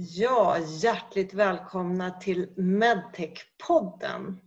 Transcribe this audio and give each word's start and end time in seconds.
Ja, 0.00 0.56
hjärtligt 0.58 1.34
välkomna 1.34 2.10
till 2.10 2.48
Medtech-podden. 2.56 4.38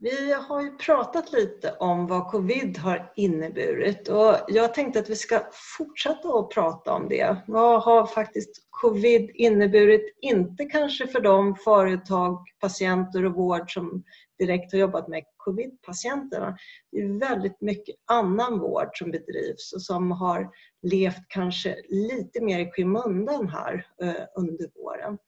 Vi 0.00 0.32
har 0.32 0.62
ju 0.62 0.76
pratat 0.76 1.32
lite 1.32 1.72
om 1.72 2.06
vad 2.06 2.30
covid 2.30 2.78
har 2.78 3.12
inneburit 3.16 4.08
och 4.08 4.34
jag 4.48 4.74
tänkte 4.74 4.98
att 4.98 5.10
vi 5.10 5.16
ska 5.16 5.40
fortsätta 5.78 6.28
att 6.28 6.50
prata 6.50 6.92
om 6.92 7.08
det. 7.08 7.36
Vad 7.46 7.82
har 7.82 8.06
faktiskt 8.06 8.66
covid 8.70 9.30
inneburit? 9.34 10.18
Inte 10.20 10.64
kanske 10.64 11.06
för 11.06 11.20
de 11.20 11.56
företag, 11.56 12.38
patienter 12.60 13.24
och 13.24 13.34
vård 13.34 13.72
som 13.74 14.04
direkt 14.38 14.72
har 14.72 14.78
jobbat 14.78 15.08
med 15.08 15.22
covid-patienterna. 15.36 16.56
Det 16.92 16.98
är 16.98 17.18
väldigt 17.18 17.60
mycket 17.60 17.96
annan 18.06 18.58
vård 18.58 18.88
som 18.92 19.10
bedrivs 19.10 19.72
och 19.72 19.82
som 19.82 20.10
har 20.10 20.50
levt 20.82 21.28
kanske 21.28 21.76
lite 21.88 22.40
mer 22.40 22.58
i 22.58 22.70
skymundan 22.70 23.48
här 23.48 23.86
eh, 24.02 24.24
under 24.36 24.70
våren. 24.74 25.18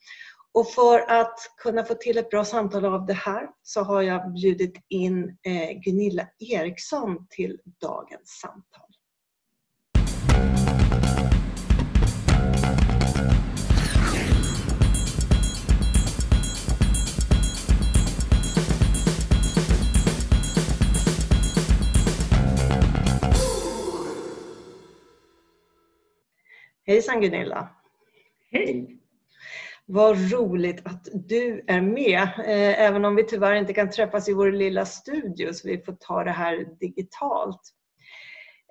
Och 0.53 0.69
för 0.69 0.99
att 1.11 1.39
kunna 1.57 1.85
få 1.85 1.95
till 1.95 2.19
ett 2.19 2.31
bra 2.31 2.45
samtal 2.45 2.85
av 2.85 3.07
det 3.07 3.15
här 3.15 3.49
så 3.63 3.83
har 3.83 4.03
jag 4.03 4.33
bjudit 4.33 4.75
in 4.89 5.39
eh, 5.43 5.81
Gunilla 5.85 6.29
Eriksson 6.39 7.27
till 7.31 7.61
dagens 7.81 8.41
samtal. 8.43 8.88
Hejsan 26.89 27.21
Gunilla! 27.21 27.69
Hej! 28.51 28.99
Vad 29.87 30.33
roligt 30.33 30.87
att 30.87 31.09
du 31.13 31.65
är 31.67 31.81
med, 31.81 32.23
eh, 32.23 32.81
även 32.81 33.05
om 33.05 33.17
vi 33.17 33.25
tyvärr 33.25 33.55
inte 33.55 33.73
kan 33.75 33.91
träffas 33.91 34.29
i 34.29 34.33
vår 34.33 34.53
lilla 34.53 34.87
studio 34.87 35.53
så 35.53 35.69
vi 35.69 35.79
får 35.79 35.93
ta 36.01 36.25
det 36.25 36.31
här 36.31 36.79
digitalt. 36.81 37.61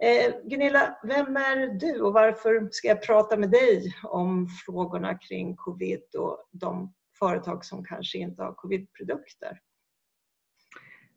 Eh, 0.03 0.33
Gunilla, 0.43 0.99
vem 1.03 1.37
är 1.37 1.79
du 1.79 2.01
och 2.01 2.13
varför 2.13 2.67
ska 2.71 2.87
jag 2.87 3.01
prata 3.01 3.37
med 3.37 3.51
dig 3.51 3.95
om 4.03 4.47
frågorna 4.65 5.17
kring 5.17 5.55
covid 5.55 6.15
och 6.17 6.49
de 6.51 6.93
företag 7.19 7.65
som 7.65 7.85
kanske 7.85 8.17
inte 8.17 8.43
har 8.43 8.53
covidprodukter? 8.53 9.59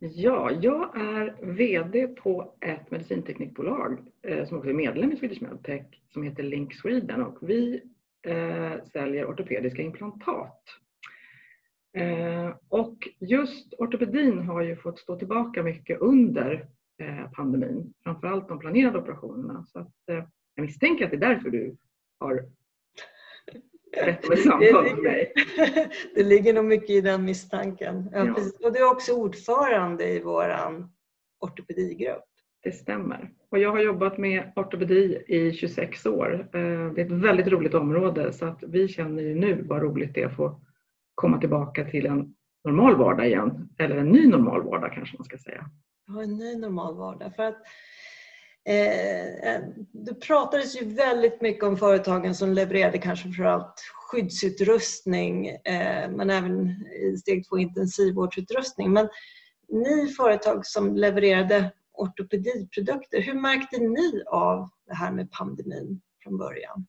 Ja, 0.03 0.51
jag 0.51 0.97
är 1.01 1.37
VD 1.43 2.07
på 2.07 2.55
ett 2.61 2.91
medicinteknikbolag 2.91 3.99
eh, 4.23 4.49
som 4.49 4.57
också 4.57 4.71
är 4.71 4.75
medlem 4.75 5.13
i 5.13 5.17
Swedish 5.17 5.43
Medtech 5.43 5.87
som 6.13 6.23
heter 6.23 6.43
Link 6.43 6.75
Sweden 6.75 7.23
och 7.23 7.39
vi 7.41 7.83
eh, 8.23 8.85
säljer 8.93 9.27
ortopediska 9.27 9.83
implantat. 9.83 10.63
Eh, 11.93 12.55
och 12.69 13.09
just 13.19 13.75
ortopedin 13.79 14.39
har 14.39 14.63
ju 14.63 14.77
fått 14.77 14.99
stå 14.99 15.19
tillbaka 15.19 15.63
mycket 15.63 16.01
under 16.01 16.69
eh, 16.99 17.31
pandemin, 17.33 17.95
framförallt 18.03 18.49
de 18.49 18.59
planerade 18.59 18.99
operationerna. 18.99 19.67
Så 19.73 19.79
att, 19.79 20.09
eh, 20.09 20.25
jag 20.55 20.63
misstänker 20.63 21.05
att 21.05 21.11
det 21.11 21.17
är 21.17 21.35
därför 21.35 21.51
du 21.51 21.77
har 22.19 22.49
samtal 24.37 24.85
med 24.85 24.99
mig. 24.99 25.33
Det 26.15 26.23
ligger 26.23 26.55
nog 26.55 26.65
mycket 26.65 26.91
i 26.91 27.01
den 27.01 27.25
misstanken. 27.25 28.11
Ja, 28.13 28.27
ja. 28.27 28.35
Och 28.67 28.73
du 28.73 28.79
är 28.79 28.91
också 28.91 29.13
ordförande 29.13 30.09
i 30.09 30.21
vår 30.21 30.55
ortopedigrupp. 31.41 32.25
Det 32.63 32.73
stämmer. 32.73 33.31
Och 33.51 33.59
jag 33.59 33.71
har 33.71 33.81
jobbat 33.81 34.19
med 34.19 34.53
ortopedi 34.57 35.23
i 35.27 35.53
26 35.53 36.07
år. 36.07 36.49
Eh, 36.53 36.93
det 36.93 37.01
är 37.01 37.05
ett 37.05 37.11
väldigt 37.11 37.47
roligt 37.47 37.75
område 37.75 38.33
så 38.33 38.47
att 38.47 38.63
vi 38.63 38.89
känner 38.89 39.23
ju 39.23 39.35
nu 39.35 39.63
vad 39.63 39.83
roligt 39.83 40.15
det 40.15 40.23
är 40.23 40.27
att 40.27 40.37
få 40.37 40.61
komma 41.15 41.41
tillbaka 41.41 41.85
till 41.85 42.07
en 42.07 42.35
normal 42.65 42.97
vardag 42.97 43.27
igen. 43.27 43.69
Eller 43.79 43.97
en 43.97 44.09
ny 44.09 44.27
normal 44.27 44.63
vardag 44.63 44.93
kanske 44.93 45.17
man 45.17 45.25
ska 45.25 45.39
säga. 45.39 45.71
Ja, 46.07 46.23
en 46.23 46.37
ny 46.37 46.57
normal 46.57 46.97
vardag. 46.97 47.35
För 47.37 47.43
att, 47.43 47.57
Eh, 48.69 49.55
eh, 49.55 49.63
det 49.93 50.15
pratades 50.15 50.83
ju 50.83 50.85
väldigt 50.85 51.41
mycket 51.41 51.65
om 51.65 51.77
företagen 51.77 52.35
som 52.35 52.53
levererade 52.53 52.99
kanske 52.99 53.23
framförallt 53.23 53.81
skyddsutrustning 53.95 55.47
eh, 55.49 56.11
men 56.11 56.31
även 56.31 56.69
i 57.13 57.17
steg 57.17 57.49
två 57.49 57.59
intensivvårdsutrustning. 57.59 58.93
Men 58.93 59.09
ni 59.69 60.09
företag 60.09 60.67
som 60.67 60.97
levererade 60.97 61.73
ortopediprodukter. 61.93 63.21
Hur 63.21 63.35
märkte 63.35 63.79
ni 63.79 64.23
av 64.27 64.69
det 64.87 64.95
här 64.95 65.13
med 65.13 65.31
pandemin 65.31 66.01
från 66.23 66.39
början? 66.39 66.87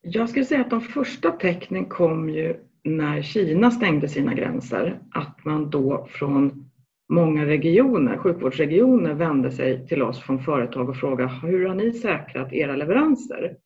Jag 0.00 0.28
skulle 0.28 0.44
säga 0.44 0.60
att 0.60 0.70
de 0.70 0.80
första 0.80 1.30
tecknen 1.30 1.86
kom 1.86 2.28
ju 2.28 2.56
när 2.84 3.22
Kina 3.22 3.70
stängde 3.70 4.08
sina 4.08 4.34
gränser. 4.34 5.02
Att 5.10 5.44
man 5.44 5.70
då 5.70 6.06
från 6.10 6.71
många 7.12 7.46
regioner, 7.46 8.18
sjukvårdsregioner 8.18 9.14
vände 9.14 9.50
sig 9.50 9.86
till 9.86 10.02
oss 10.02 10.20
från 10.20 10.44
företag 10.44 10.88
och 10.88 10.96
frågade 10.96 11.32
hur 11.42 11.66
har 11.66 11.74
ni 11.74 11.92
säkrat 11.92 12.52
era 12.52 12.76
leveranser 12.76 13.56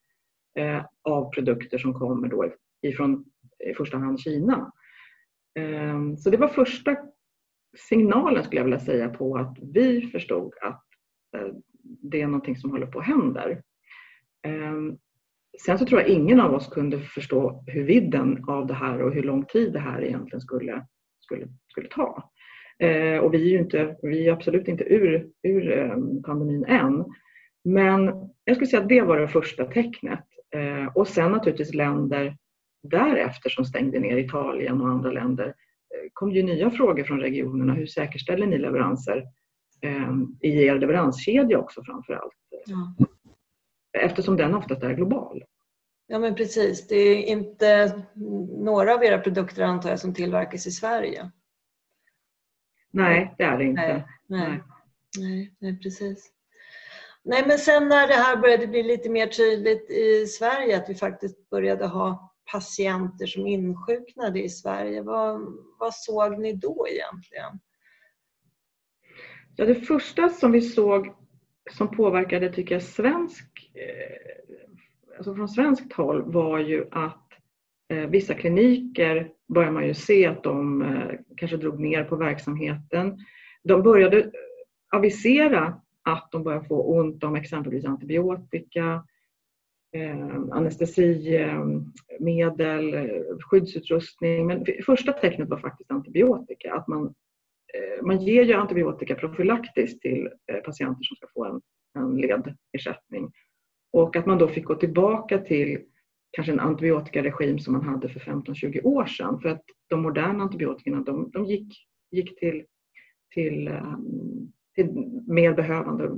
eh, 0.58 0.84
av 1.02 1.30
produkter 1.30 1.78
som 1.78 1.94
kommer 1.94 2.28
då 2.28 2.52
ifrån 2.82 3.24
i 3.70 3.74
första 3.74 3.98
hand 3.98 4.20
Kina. 4.20 4.72
Eh, 5.58 6.16
så 6.18 6.30
det 6.30 6.36
var 6.36 6.48
första 6.48 6.96
signalen 7.88 8.44
skulle 8.44 8.60
jag 8.60 8.64
vilja 8.64 8.80
säga 8.80 9.08
på 9.08 9.36
att 9.36 9.58
vi 9.62 10.00
förstod 10.12 10.54
att 10.62 10.84
eh, 11.36 11.52
det 11.82 12.20
är 12.20 12.26
någonting 12.26 12.56
som 12.56 12.70
håller 12.70 12.86
på 12.86 12.98
att 12.98 13.06
hända. 13.06 13.44
Ehm, 14.46 14.98
sen 15.66 15.78
så 15.78 15.86
tror 15.86 16.00
jag 16.00 16.10
ingen 16.10 16.40
av 16.40 16.54
oss 16.54 16.68
kunde 16.68 17.00
förstå 17.00 17.64
hur 17.66 17.84
vidden 17.84 18.44
av 18.48 18.66
det 18.66 18.74
här 18.74 19.02
och 19.02 19.12
hur 19.12 19.22
lång 19.22 19.44
tid 19.44 19.72
det 19.72 19.78
här 19.78 20.04
egentligen 20.04 20.40
skulle, 20.40 20.86
skulle, 21.20 21.48
skulle 21.68 21.88
ta. 21.88 22.30
Eh, 22.78 23.18
och 23.18 23.34
vi 23.34 23.54
är 23.54 23.58
inte, 23.58 23.96
vi 24.02 24.28
är 24.28 24.32
absolut 24.32 24.68
inte 24.68 24.84
ur, 24.84 25.28
ur 25.42 25.72
ehm, 25.72 26.22
pandemin 26.22 26.64
än. 26.64 27.04
Men 27.64 28.30
jag 28.44 28.56
skulle 28.56 28.66
säga 28.66 28.82
att 28.82 28.88
det 28.88 29.00
var 29.00 29.20
det 29.20 29.28
första 29.28 29.64
tecknet. 29.64 30.24
Eh, 30.54 30.86
och 30.94 31.08
sen 31.08 31.32
naturligtvis 31.32 31.74
länder 31.74 32.36
därefter 32.82 33.50
som 33.50 33.64
stängde 33.64 33.98
ner 33.98 34.16
Italien 34.16 34.80
och 34.80 34.88
andra 34.88 35.10
länder 35.10 35.54
kom 36.12 36.32
ju 36.32 36.42
nya 36.42 36.70
frågor 36.70 37.04
från 37.04 37.20
regionerna. 37.20 37.74
Hur 37.74 37.86
säkerställer 37.86 38.46
ni 38.46 38.58
leveranser 38.58 39.24
eh, 39.82 40.12
i 40.40 40.64
er 40.64 40.78
leveranskedja 40.78 41.58
också 41.58 41.82
framför 41.84 42.12
allt? 42.12 42.34
Ja. 42.66 43.06
Eftersom 43.98 44.36
den 44.36 44.54
oftast 44.54 44.82
är 44.82 44.94
global. 44.94 45.44
Ja 46.06 46.18
men 46.18 46.34
precis. 46.34 46.88
Det 46.88 46.96
är 46.96 47.22
inte 47.22 48.02
några 48.58 48.94
av 48.94 49.04
era 49.04 49.18
produkter 49.18 49.62
antar 49.62 49.90
jag 49.90 50.00
som 50.00 50.14
tillverkas 50.14 50.66
i 50.66 50.70
Sverige? 50.70 51.30
Nej, 52.96 53.34
det 53.38 53.44
är 53.44 53.58
det 53.58 53.64
inte. 53.64 53.82
Nej, 53.82 54.04
nej. 54.26 54.62
nej. 55.18 55.52
nej 55.58 55.78
precis. 55.78 56.32
Nej 57.24 57.44
men 57.46 57.58
sen 57.58 57.88
när 57.88 58.08
det 58.08 58.14
här 58.14 58.36
började 58.36 58.66
bli 58.66 58.82
lite 58.82 59.10
mer 59.10 59.26
tydligt 59.26 59.90
i 59.90 60.26
Sverige 60.26 60.76
att 60.76 60.88
vi 60.88 60.94
faktiskt 60.94 61.50
började 61.50 61.86
ha 61.86 62.34
patienter 62.52 63.26
som 63.26 63.46
insjuknade 63.46 64.42
i 64.42 64.48
Sverige. 64.48 65.02
Vad, 65.02 65.40
vad 65.78 65.94
såg 65.94 66.38
ni 66.38 66.52
då 66.52 66.86
egentligen? 66.90 67.60
Ja, 69.56 69.64
det 69.64 69.74
första 69.74 70.28
som 70.28 70.52
vi 70.52 70.60
såg 70.60 71.14
som 71.70 71.90
påverkade, 71.90 72.52
tycker 72.52 72.74
jag, 72.74 72.82
svensk, 72.82 73.70
eh, 73.74 75.16
alltså 75.16 75.34
från 75.34 75.48
svenskt 75.48 75.92
håll 75.92 76.32
var 76.32 76.58
ju 76.58 76.88
att 76.90 77.25
Eh, 77.88 78.06
vissa 78.06 78.34
kliniker 78.34 79.30
började 79.48 79.72
man 79.72 79.86
ju 79.86 79.94
se 79.94 80.26
att 80.26 80.42
de 80.42 80.82
eh, 80.82 81.10
kanske 81.36 81.56
drog 81.56 81.80
ner 81.80 82.04
på 82.04 82.16
verksamheten. 82.16 83.18
De 83.64 83.82
började 83.82 84.30
avisera 84.92 85.80
att 86.02 86.28
de 86.32 86.42
började 86.42 86.66
få 86.66 86.98
ont 86.98 87.24
om 87.24 87.36
exempelvis 87.36 87.84
antibiotika, 87.84 89.04
eh, 89.92 90.36
anestesimedel, 90.50 93.10
skyddsutrustning. 93.40 94.46
Men 94.46 94.64
första 94.86 95.12
tecknet 95.12 95.48
var 95.48 95.58
faktiskt 95.58 95.90
antibiotika. 95.90 96.74
Att 96.74 96.88
man, 96.88 97.14
eh, 97.74 98.04
man 98.04 98.18
ger 98.18 98.44
ju 98.44 98.52
antibiotika 98.52 99.14
profylaktiskt 99.14 100.02
till 100.02 100.28
eh, 100.52 100.58
patienter 100.58 101.02
som 101.02 101.16
ska 101.16 101.26
få 101.34 101.44
en, 101.44 101.60
en 101.94 102.16
ledersättning. 102.16 103.32
Och 103.92 104.16
att 104.16 104.26
man 104.26 104.38
då 104.38 104.48
fick 104.48 104.64
gå 104.64 104.74
tillbaka 104.74 105.38
till 105.38 105.80
kanske 106.36 106.52
en 106.52 106.60
antibiotikaregim 106.60 107.58
som 107.58 107.72
man 107.72 107.84
hade 107.84 108.08
för 108.08 108.20
15-20 108.20 108.84
år 108.84 109.06
sedan. 109.06 109.40
För 109.40 109.48
att 109.48 109.62
de 109.88 110.02
moderna 110.02 110.44
antibiotikerna 110.44 111.00
de, 111.00 111.30
de 111.30 111.44
gick, 111.44 111.86
gick 112.10 112.38
till, 112.38 112.64
till, 113.34 113.68
um, 113.68 114.52
till 114.74 114.90
mer 115.26 115.54
behövande 115.54 116.10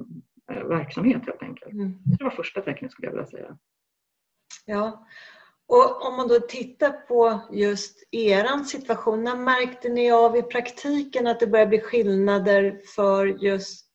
Eh, 0.53 0.65
verksamhet 0.65 1.27
helt 1.27 1.43
enkelt. 1.43 1.73
Mm. 1.73 1.99
Det 2.19 2.25
var 2.25 2.31
första 2.31 2.61
tecknet 2.61 2.93
skulle 2.93 3.09
jag 3.09 3.13
vilja 3.13 3.27
säga. 3.27 3.59
Ja, 4.65 5.07
och 5.67 6.07
om 6.07 6.17
man 6.17 6.29
då 6.29 6.41
tittar 6.41 6.91
på 6.91 7.41
just 7.53 8.09
er 8.11 8.65
situation, 8.65 9.25
när 9.25 9.37
märkte 9.37 9.89
ni 9.89 10.11
av 10.11 10.37
i 10.37 10.43
praktiken 10.43 11.27
att 11.27 11.41
det 11.41 11.47
börjar 11.47 11.67
bli 11.67 11.81
skillnader 11.81 12.81
för 12.97 13.27
just 13.27 13.89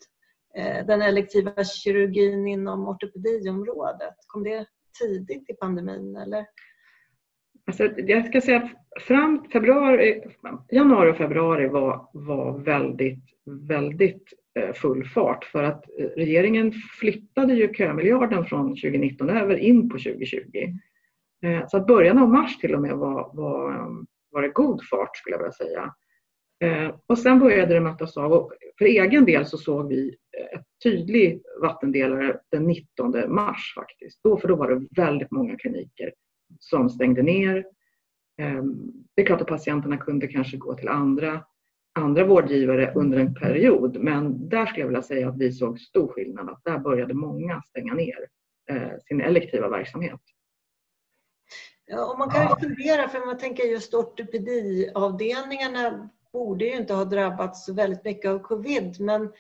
eh, 0.55 0.85
den 0.85 1.01
elektiva 1.01 1.63
kirurgin 1.63 2.47
inom 2.47 2.87
ortopediområdet? 2.87 4.15
Kom 4.27 4.43
det 4.43 4.65
tidigt 5.01 5.49
i 5.49 5.53
pandemin 5.53 6.15
eller? 6.15 6.45
Alltså, 7.67 7.83
jag 7.97 8.25
ska 8.25 8.41
säga 8.41 8.57
att 8.57 9.03
fram 9.03 9.45
februari, 9.51 10.23
januari 10.71 11.11
och 11.11 11.17
februari 11.17 11.67
var, 11.67 12.09
var 12.13 12.57
väldigt, 12.57 13.23
väldigt 13.45 14.33
eh, 14.59 14.73
full 14.73 15.05
fart 15.05 15.45
för 15.45 15.63
att 15.63 15.85
eh, 15.99 16.05
regeringen 16.05 16.71
flyttade 16.99 17.53
ju 17.53 17.73
kömiljarden 17.73 18.45
från 18.45 18.67
2019 18.67 19.29
över 19.29 19.57
in 19.57 19.89
på 19.89 19.97
2020. 19.97 20.39
Eh, 21.45 21.67
så 21.67 21.77
att 21.77 21.87
början 21.87 22.17
av 22.17 22.29
mars 22.29 22.57
till 22.57 22.75
och 22.75 22.81
med 22.81 22.97
var, 22.97 23.31
var, 23.33 23.87
var 24.31 24.41
det 24.41 24.49
god 24.49 24.81
fart 24.89 25.17
skulle 25.17 25.35
jag 25.35 25.39
vilja 25.39 25.51
säga. 25.51 25.93
Och 27.07 27.17
sen 27.17 27.39
började 27.39 27.73
det 27.73 27.81
mattas 27.81 28.17
av 28.17 28.31
och 28.31 28.53
för 28.77 28.85
egen 28.85 29.25
del 29.25 29.45
så 29.45 29.57
såg 29.57 29.87
vi 29.87 30.15
ett 30.53 30.65
tydlig 30.83 31.41
vattendelare 31.61 32.39
den 32.51 32.63
19 32.63 33.13
mars 33.27 33.73
faktiskt. 33.75 34.19
Då, 34.23 34.37
för 34.37 34.47
då 34.47 34.55
var 34.55 34.69
det 34.69 35.01
väldigt 35.01 35.31
många 35.31 35.57
kliniker 35.57 36.13
som 36.59 36.89
stängde 36.89 37.21
ner. 37.21 37.65
Ehm, 38.37 38.91
det 39.15 39.21
är 39.21 39.25
klart 39.25 39.41
att 39.41 39.47
patienterna 39.47 39.97
kunde 39.97 40.27
kanske 40.27 40.57
gå 40.57 40.73
till 40.73 40.87
andra, 40.87 41.43
andra 41.99 42.25
vårdgivare 42.25 42.93
under 42.95 43.19
en 43.19 43.33
period 43.33 43.97
men 43.99 44.49
där 44.49 44.65
skulle 44.65 44.81
jag 44.81 44.87
vilja 44.87 45.01
säga 45.01 45.29
att 45.29 45.37
vi 45.37 45.51
såg 45.51 45.79
stor 45.79 46.07
skillnad. 46.07 46.49
Att 46.49 46.63
där 46.63 46.79
började 46.79 47.13
många 47.13 47.61
stänga 47.61 47.93
ner 47.93 48.27
eh, 48.69 48.91
sin 49.07 49.21
elektiva 49.21 49.69
verksamhet. 49.69 50.19
Ja, 51.85 52.11
och 52.11 52.19
man 52.19 52.29
kan 52.29 52.41
ju 52.41 52.47
fundera, 52.67 53.07
för 53.07 53.25
man 53.25 53.37
tänker 53.37 53.63
just 53.63 53.93
ortopediavdelningarna 53.93 56.09
borde 56.33 56.65
ju 56.65 56.75
inte 56.75 56.93
ha 56.93 57.05
drabbats 57.05 57.65
så 57.65 57.73
väldigt 57.73 58.03
mycket 58.03 58.31
av 58.31 58.39
covid 58.39 58.99
men 58.99 59.31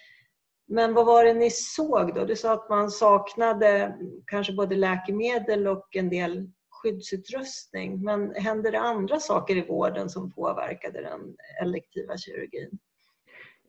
men 0.67 0.93
vad 0.93 1.05
var 1.05 1.25
det 1.25 1.33
ni 1.33 1.49
såg 1.49 2.15
då? 2.15 2.25
Du 2.25 2.35
sa 2.35 2.53
att 2.53 2.69
man 2.69 2.91
saknade 2.91 3.97
kanske 4.25 4.53
både 4.53 4.75
läkemedel 4.75 5.67
och 5.67 5.95
en 5.95 6.09
del 6.09 6.49
skyddsutrustning. 6.69 8.03
Men 8.03 8.35
hände 8.35 8.71
det 8.71 8.79
andra 8.79 9.19
saker 9.19 9.55
i 9.55 9.65
vården 9.67 10.09
som 10.09 10.31
påverkade 10.31 11.01
den 11.01 11.35
elektiva 11.61 12.17
kirurgin? 12.17 12.79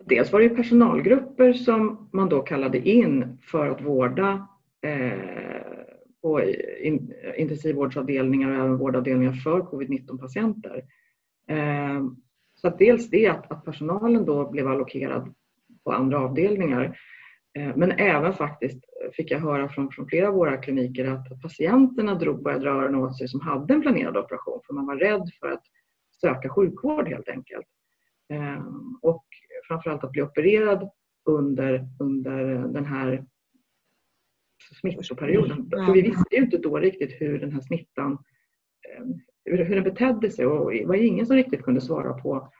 Dels 0.06 0.32
var 0.32 0.40
det 0.40 0.48
personalgrupper 0.48 1.52
som 1.52 2.08
man 2.12 2.28
då 2.28 2.42
kallade 2.42 2.78
in 2.78 3.38
för 3.50 3.66
att 3.70 3.80
vårda 3.80 4.48
eh, 4.82 5.18
på 6.22 6.42
in, 6.82 7.14
intensivvårdsavdelningar 7.36 8.50
och 8.50 8.64
även 8.64 8.76
vårdavdelningar 8.76 9.32
för 9.32 9.60
covid-19 9.60 10.18
patienter. 10.18 10.84
Eh, 11.48 12.04
så 12.54 12.68
att 12.68 12.78
dels 12.78 13.10
det 13.10 13.26
att, 13.26 13.52
att 13.52 13.64
personalen 13.64 14.24
då 14.24 14.50
blev 14.50 14.68
allokerad 14.68 15.34
på 15.84 15.92
andra 15.92 16.20
avdelningar 16.20 16.96
Eh, 17.58 17.76
men 17.76 17.90
även 17.92 18.34
faktiskt 18.34 18.84
fick 19.12 19.30
jag 19.30 19.38
höra 19.38 19.68
från, 19.68 19.90
från 19.90 20.08
flera 20.08 20.28
av 20.28 20.34
våra 20.34 20.56
kliniker 20.56 21.04
att 21.04 21.42
patienterna 21.42 22.14
drog, 22.14 22.42
började 22.42 22.64
dra 22.64 22.70
öronen 22.70 23.00
åt 23.00 23.18
sig 23.18 23.28
som 23.28 23.40
hade 23.40 23.74
en 23.74 23.80
planerad 23.80 24.16
operation 24.16 24.60
för 24.66 24.74
man 24.74 24.86
var 24.86 24.96
rädd 24.96 25.30
för 25.40 25.50
att 25.50 25.62
söka 26.20 26.48
sjukvård 26.48 27.08
helt 27.08 27.28
enkelt. 27.28 27.66
Eh, 28.32 28.66
och 29.02 29.24
framförallt 29.68 30.04
att 30.04 30.12
bli 30.12 30.22
opererad 30.22 30.90
under, 31.24 31.88
under 32.00 32.44
den 32.68 32.84
här 32.84 33.24
smittoperioden. 34.80 35.70
För 35.70 35.92
vi 35.92 36.02
visste 36.02 36.36
ju 36.36 36.42
inte 36.42 36.58
då 36.58 36.78
riktigt 36.78 37.20
hur 37.20 37.38
den 37.38 37.52
här 37.52 37.60
smittan 37.60 38.12
eh, 38.88 39.04
hur, 39.44 39.64
hur 39.64 39.74
den 39.74 39.84
betedde 39.84 40.30
sig 40.30 40.46
och 40.46 40.72
det 40.72 40.86
var 40.86 40.94
ingen 40.94 41.26
som 41.26 41.36
riktigt 41.36 41.62
kunde 41.62 41.80
svara 41.80 42.12
på 42.12 42.52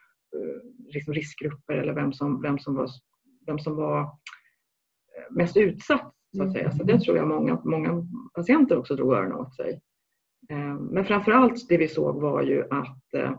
liksom 0.89 1.15
riskgrupper 1.15 1.75
eller 1.75 1.93
vem 1.93 2.13
som, 2.13 2.43
vem 2.43 2.59
som 2.59 2.75
var, 2.75 2.89
vem 3.47 3.59
som 3.59 3.77
var 3.77 4.19
mest 5.31 5.57
utsatt. 5.57 6.15
Så 6.37 6.43
att 6.43 6.53
säga. 6.53 6.73
Så 6.73 6.85
det 6.85 7.01
tror 7.01 7.17
jag 7.17 7.29
många, 7.29 7.61
många 7.65 8.07
patienter 8.35 8.79
också 8.79 8.97
drog 8.97 9.13
öronen 9.13 9.33
åt 9.33 9.57
sig. 9.57 9.81
Eh, 10.51 10.75
men 10.75 11.05
framförallt 11.05 11.69
det 11.69 11.77
vi 11.77 11.89
såg 11.89 12.21
var 12.21 12.43
ju 12.43 12.65
att, 12.71 13.15
eh, 13.15 13.31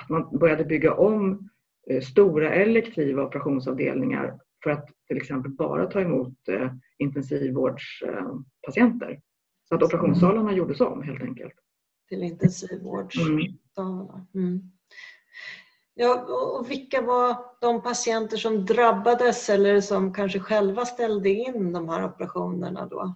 att 0.00 0.08
man 0.08 0.38
började 0.38 0.64
bygga 0.64 0.94
om 0.94 1.48
eh, 1.90 2.00
stora 2.00 2.54
elektiva 2.54 3.22
operationsavdelningar 3.22 4.38
för 4.62 4.70
att 4.70 4.88
till 5.08 5.16
exempel 5.16 5.52
bara 5.52 5.86
ta 5.86 6.00
emot 6.00 6.34
intensivvårdspatienter. 6.98 9.20
Så 9.68 9.74
att 9.74 9.82
operationssalarna 9.82 10.52
gjordes 10.52 10.80
om 10.80 11.02
helt 11.02 11.22
enkelt. 11.22 11.54
Till 12.08 12.22
intensivvårdssalarna. 12.22 14.26
Mm. 14.34 14.60
Ja, 15.94 16.24
och 16.58 16.70
vilka 16.70 17.02
var 17.02 17.36
de 17.60 17.82
patienter 17.82 18.36
som 18.36 18.66
drabbades 18.66 19.50
eller 19.50 19.80
som 19.80 20.14
kanske 20.14 20.40
själva 20.40 20.84
ställde 20.84 21.28
in 21.28 21.72
de 21.72 21.88
här 21.88 22.04
operationerna 22.04 22.86
då? 22.86 23.14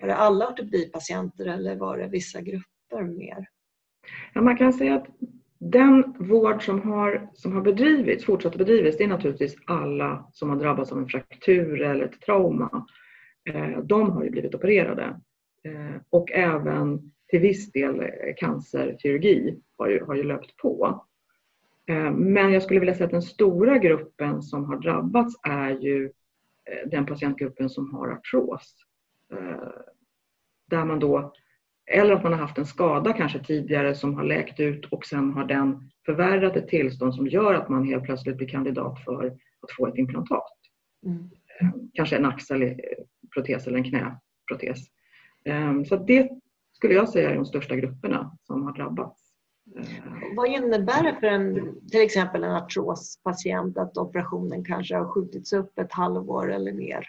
Var 0.00 0.08
det 0.08 0.14
alla 0.14 0.48
ortopedipatienter 0.48 1.46
eller 1.46 1.76
var 1.76 1.98
det 1.98 2.08
vissa 2.08 2.40
grupper 2.40 3.02
mer? 3.02 3.48
Ja, 4.32 4.40
man 4.40 4.56
kan 4.56 4.72
säga 4.72 4.94
att 4.94 5.06
den 5.58 6.14
vård 6.18 6.64
som 6.64 6.82
har, 6.82 7.30
som 7.34 7.52
har 7.52 7.62
bedrivits, 7.62 8.24
fortsatt 8.24 8.56
bedrivits, 8.56 8.98
det 8.98 9.04
är 9.04 9.08
naturligtvis 9.08 9.56
alla 9.66 10.28
som 10.32 10.50
har 10.50 10.56
drabbats 10.56 10.92
av 10.92 10.98
en 10.98 11.08
fraktur 11.08 11.82
eller 11.82 12.04
ett 12.04 12.20
trauma. 12.20 12.86
Eh, 13.50 13.78
de 13.78 14.10
har 14.10 14.24
ju 14.24 14.30
blivit 14.30 14.54
opererade. 14.54 15.20
Eh, 15.64 16.00
och 16.10 16.32
även 16.32 17.12
till 17.28 17.40
viss 17.40 17.72
del 17.72 18.00
eh, 18.00 18.08
cancerkirurgi 18.36 19.58
har 19.78 19.88
ju, 19.88 20.04
har 20.04 20.14
ju 20.14 20.22
löpt 20.22 20.56
på. 20.56 21.04
Eh, 21.88 22.10
men 22.10 22.52
jag 22.52 22.62
skulle 22.62 22.80
vilja 22.80 22.94
säga 22.94 23.04
att 23.04 23.12
den 23.12 23.22
stora 23.22 23.78
gruppen 23.78 24.42
som 24.42 24.64
har 24.64 24.78
drabbats 24.78 25.34
är 25.42 25.70
ju 25.70 26.04
eh, 26.64 26.88
den 26.90 27.06
patientgruppen 27.06 27.70
som 27.70 27.94
har 27.94 28.08
artros. 28.08 28.74
Eh, 29.32 29.68
där 30.70 30.84
man 30.84 30.98
då, 30.98 31.32
eller 31.90 32.14
att 32.14 32.22
man 32.22 32.32
har 32.32 32.40
haft 32.40 32.58
en 32.58 32.66
skada 32.66 33.12
kanske 33.12 33.44
tidigare 33.44 33.94
som 33.94 34.14
har 34.14 34.24
läkt 34.24 34.60
ut 34.60 34.84
och 34.86 35.06
sen 35.06 35.32
har 35.32 35.44
den 35.44 35.90
förvärrat 36.06 36.56
ett 36.56 36.68
tillstånd 36.68 37.14
som 37.14 37.26
gör 37.26 37.54
att 37.54 37.68
man 37.68 37.84
helt 37.84 38.04
plötsligt 38.04 38.36
blir 38.36 38.48
kandidat 38.48 39.04
för 39.04 39.26
att 39.62 39.72
få 39.76 39.86
ett 39.86 39.98
implantat. 39.98 40.52
Mm. 41.06 41.30
Kanske 41.94 42.16
en 42.16 42.24
axelprotes 42.24 43.66
eller 43.66 43.78
en 43.78 43.84
knäprotes. 43.84 44.78
Så 45.88 45.96
det 45.96 46.30
skulle 46.72 46.94
jag 46.94 47.08
säga 47.08 47.30
är 47.30 47.34
de 47.34 47.46
största 47.46 47.76
grupperna 47.76 48.36
som 48.42 48.62
har 48.62 48.72
drabbats. 48.72 49.27
Vad 50.36 50.48
innebär 50.48 51.02
det 51.02 51.16
för 51.20 51.26
en, 51.26 51.74
till 51.90 52.00
exempel 52.00 52.44
en 52.44 52.50
artrospatient 52.50 53.78
att 53.78 53.96
operationen 53.96 54.64
kanske 54.64 54.96
har 54.96 55.08
skjutits 55.08 55.52
upp 55.52 55.78
ett 55.78 55.92
halvår 55.92 56.52
eller 56.52 56.72
mer? 56.72 57.06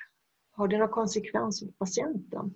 Har 0.52 0.68
det 0.68 0.78
några 0.78 0.92
konsekvenser 0.92 1.66
för 1.66 1.74
patienten? 1.74 2.54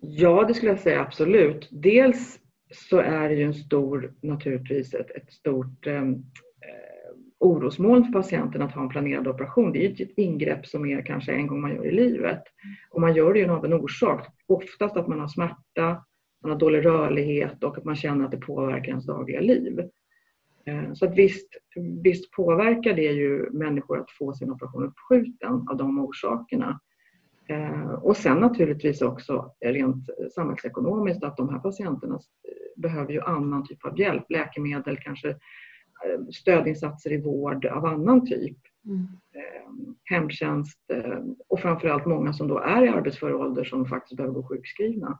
Ja, 0.00 0.44
det 0.44 0.54
skulle 0.54 0.70
jag 0.70 0.80
säga 0.80 1.00
absolut. 1.00 1.68
Dels 1.70 2.38
så 2.70 2.98
är 2.98 3.28
det 3.28 3.34
ju 3.34 3.42
en 3.42 3.54
stor, 3.54 4.14
naturligtvis 4.20 4.94
ett, 4.94 5.10
ett 5.10 5.32
stort 5.32 5.86
ehm, 5.86 6.12
eh, 6.12 7.16
orosmoln 7.38 8.04
för 8.04 8.12
patienten 8.12 8.62
att 8.62 8.74
ha 8.74 8.82
en 8.82 8.88
planerad 8.88 9.28
operation. 9.28 9.72
Det 9.72 9.78
är 9.78 9.90
ju 9.90 10.04
ett 10.04 10.18
ingrepp 10.18 10.66
som 10.66 10.86
är 10.86 11.02
kanske 11.02 11.32
en 11.32 11.46
gång 11.46 11.60
man 11.60 11.74
gör 11.74 11.86
i 11.86 11.92
livet. 11.92 12.42
Och 12.90 13.00
man 13.00 13.14
gör 13.14 13.32
det 13.32 13.38
ju 13.38 13.50
av 13.50 13.64
en 13.64 13.72
orsak. 13.72 14.26
Oftast 14.46 14.96
att 14.96 15.08
man 15.08 15.20
har 15.20 15.28
smärta, 15.28 16.04
man 16.42 16.52
har 16.52 16.58
dålig 16.58 16.84
rörlighet 16.84 17.64
och 17.64 17.78
att 17.78 17.84
man 17.84 17.96
känner 17.96 18.24
att 18.24 18.30
det 18.30 18.36
påverkar 18.36 18.88
ens 18.88 19.06
dagliga 19.06 19.40
liv. 19.40 19.88
Eh, 20.68 20.92
så 20.94 21.06
att 21.06 21.18
visst, 21.18 21.48
visst 22.02 22.30
påverkar 22.30 22.94
det 22.94 23.12
ju 23.12 23.50
människor 23.50 24.00
att 24.00 24.10
få 24.10 24.32
sin 24.32 24.50
operation 24.50 24.84
uppskjuten 24.84 25.68
av 25.70 25.76
de 25.76 25.98
orsakerna. 25.98 26.80
Eh, 27.48 27.90
och 27.90 28.16
sen 28.16 28.38
naturligtvis 28.38 29.02
också 29.02 29.54
rent 29.60 30.04
samhällsekonomiskt 30.34 31.24
att 31.24 31.36
de 31.36 31.48
här 31.48 31.58
patienterna 31.58 32.14
eh, 32.14 32.82
behöver 32.82 33.12
ju 33.12 33.20
annan 33.20 33.66
typ 33.66 33.84
av 33.84 34.00
hjälp, 34.00 34.30
läkemedel, 34.30 34.98
kanske 34.98 35.36
stödinsatser 36.32 37.12
i 37.12 37.20
vård 37.20 37.66
av 37.66 37.84
annan 37.84 38.26
typ. 38.26 38.56
Mm. 38.84 39.06
Hemtjänst 40.04 40.78
och 41.48 41.60
framförallt 41.60 42.06
många 42.06 42.32
som 42.32 42.48
då 42.48 42.58
är 42.58 42.84
i 42.84 42.88
arbetsför 42.88 43.34
ålder 43.34 43.64
som 43.64 43.86
faktiskt 43.86 44.16
behöver 44.16 44.34
gå 44.34 44.42
sjukskrivna. 44.42 45.18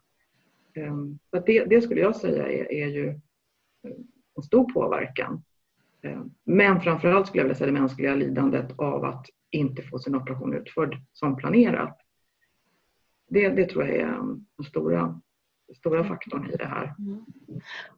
Ehm, 0.74 1.18
så 1.30 1.38
det, 1.46 1.64
det, 1.64 1.80
skulle 1.80 2.00
jag 2.00 2.16
säga 2.16 2.46
är, 2.46 2.72
är 2.72 2.86
ju 2.86 3.08
eh, 3.08 3.92
en 4.36 4.42
stor 4.42 4.72
påverkan. 4.72 5.42
Ehm, 6.02 6.30
men 6.44 6.80
framförallt 6.80 7.26
skulle 7.26 7.40
jag 7.40 7.44
vilja 7.44 7.58
säga 7.58 7.72
det 7.72 7.80
mänskliga 7.80 8.14
lidandet 8.14 8.78
av 8.78 9.04
att 9.04 9.26
inte 9.50 9.82
få 9.82 9.98
sin 9.98 10.14
operation 10.14 10.54
utförd 10.54 10.96
som 11.12 11.36
planerat. 11.36 11.98
Det, 13.28 13.48
det 13.48 13.66
tror 13.66 13.84
jag 13.84 13.96
är 13.96 14.06
ehm, 14.06 14.46
den 14.56 14.66
stora, 14.66 15.20
stora 15.76 16.04
faktorn 16.04 16.50
i 16.52 16.56
det 16.56 16.66
här. 16.66 16.94
Mm. 16.98 17.24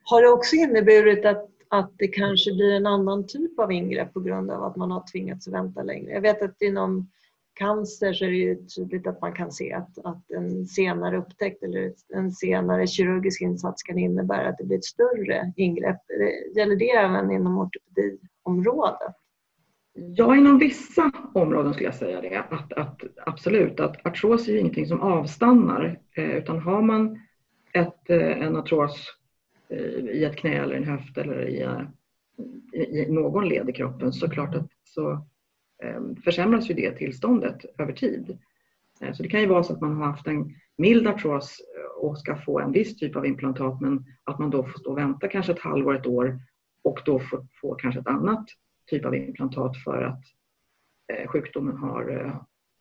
Har 0.03 0.23
det 0.23 0.29
också 0.29 0.57
inneburit 0.57 1.25
att, 1.25 1.51
att 1.69 1.93
det 1.99 2.09
kanske 2.09 2.55
blir 2.55 2.73
en 2.73 2.87
annan 2.87 3.27
typ 3.27 3.59
av 3.59 3.73
ingrepp 3.73 4.13
på 4.13 4.21
grund 4.21 4.51
av 4.51 4.65
att 4.65 4.77
man 4.77 4.91
har 4.91 5.05
tvingats 5.13 5.49
vänta 5.49 5.83
längre? 5.83 6.13
Jag 6.13 6.21
vet 6.21 6.43
att 6.43 6.63
inom 6.63 7.11
cancer 7.55 8.13
så 8.13 8.25
är 8.25 8.29
det 8.29 8.37
ju 8.37 8.67
tydligt 8.77 9.07
att 9.07 9.21
man 9.21 9.33
kan 9.33 9.53
se 9.53 9.73
att, 9.73 9.99
att 10.05 10.31
en 10.31 10.67
senare 10.67 11.19
upptäckt 11.19 11.63
eller 11.63 11.93
en 12.15 12.33
senare 12.33 12.87
kirurgisk 12.87 13.43
insats 13.43 13.83
kan 13.83 13.99
innebära 13.99 14.49
att 14.49 14.59
det 14.59 14.65
blir 14.65 14.79
ett 14.79 14.85
större 14.85 15.53
ingrepp. 15.57 16.01
Gäller 16.57 16.77
det 16.77 16.91
även 16.91 17.31
inom 17.31 17.59
ortopediområdet? 17.59 19.17
Ja, 19.95 20.37
inom 20.37 20.59
vissa 20.59 21.13
områden 21.35 21.73
skulle 21.73 21.89
jag 21.89 21.95
säga 21.95 22.21
det. 22.21 22.39
Att, 22.51 22.73
att, 22.73 23.01
absolut, 23.27 23.81
att 23.81 24.07
artros 24.07 24.49
är 24.49 24.53
ju 24.53 24.59
ingenting 24.59 24.87
som 24.87 25.01
avstannar. 25.01 25.99
Eh, 26.17 26.31
utan 26.31 26.59
har 26.59 26.83
man 26.83 27.21
ett, 27.73 28.11
eh, 28.11 28.43
en 28.43 28.57
artros 28.57 29.07
eh, 29.69 29.79
i 29.95 30.25
ett 30.25 30.37
knä 30.37 30.55
eller 30.55 30.77
en 30.77 30.85
höft 30.85 31.19
eller 31.19 31.49
i, 31.49 31.67
i, 32.79 33.07
någon 33.11 33.49
led 33.49 33.69
i 33.69 33.73
kroppen 33.73 34.13
så 34.13 34.31
klart 34.31 34.55
att 34.55 34.69
så 34.85 35.27
försämras 36.25 36.71
ju 36.71 36.75
det 36.75 36.93
tillståndet 36.93 37.65
över 37.79 37.93
tid. 37.93 38.39
Eh, 39.01 39.13
så 39.13 39.23
det 39.23 39.29
kan 39.29 39.41
ju 39.41 39.47
vara 39.47 39.63
så 39.63 39.73
att 39.73 39.81
man 39.81 39.97
har 39.97 40.07
haft 40.07 40.27
en 40.27 40.55
mild 40.77 41.07
artros 41.07 41.61
och 41.97 42.19
ska 42.19 42.37
få 42.37 42.61
en 42.61 42.73
viss 42.73 42.97
typ 42.97 43.17
av 43.17 43.27
implantat 43.27 43.81
men 43.81 44.05
att 44.25 44.39
man 44.39 44.51
då 44.51 44.65
får 44.65 44.79
stå 44.79 44.91
och 44.91 44.99
vänta 44.99 45.29
kanske 45.29 45.53
ett 45.53 45.59
halvår, 45.59 45.97
ett 45.97 46.07
år 46.07 46.41
och 46.83 47.01
då 47.05 47.19
får, 47.19 47.47
får 47.61 47.79
kanske 47.79 48.01
ett 48.01 48.07
annat 48.07 48.47
typ 48.87 49.05
av 49.05 49.15
implantat 49.15 49.77
för 49.77 50.03
att 50.03 50.23
eh, 51.13 51.29
sjukdomen 51.29 51.77
har, 51.77 52.11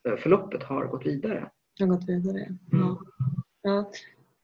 eh, 0.08 0.18
förloppet 0.18 0.64
har 0.64 0.86
gått 0.86 1.06
vidare. 1.06 1.50
Har 1.80 1.88
gått 1.88 2.10
vidare, 2.10 2.44
mm. 2.44 2.58
ja. 2.72 3.02
ja. 3.62 3.92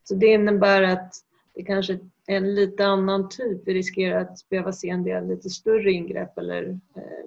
Så 0.03 0.15
det 0.15 0.27
innebär 0.27 0.81
att 0.83 1.13
det 1.53 1.63
kanske 1.63 1.93
är 2.27 2.37
en 2.37 2.55
lite 2.55 2.85
annan 2.85 3.29
typ. 3.29 3.61
Vi 3.65 3.73
riskerar 3.73 4.21
att 4.21 4.49
behöva 4.49 4.73
se 4.73 4.89
en 4.89 5.03
del 5.03 5.27
lite 5.27 5.49
större 5.49 5.91
ingrepp 5.91 6.37
eller 6.37 6.79
eh, 6.95 7.24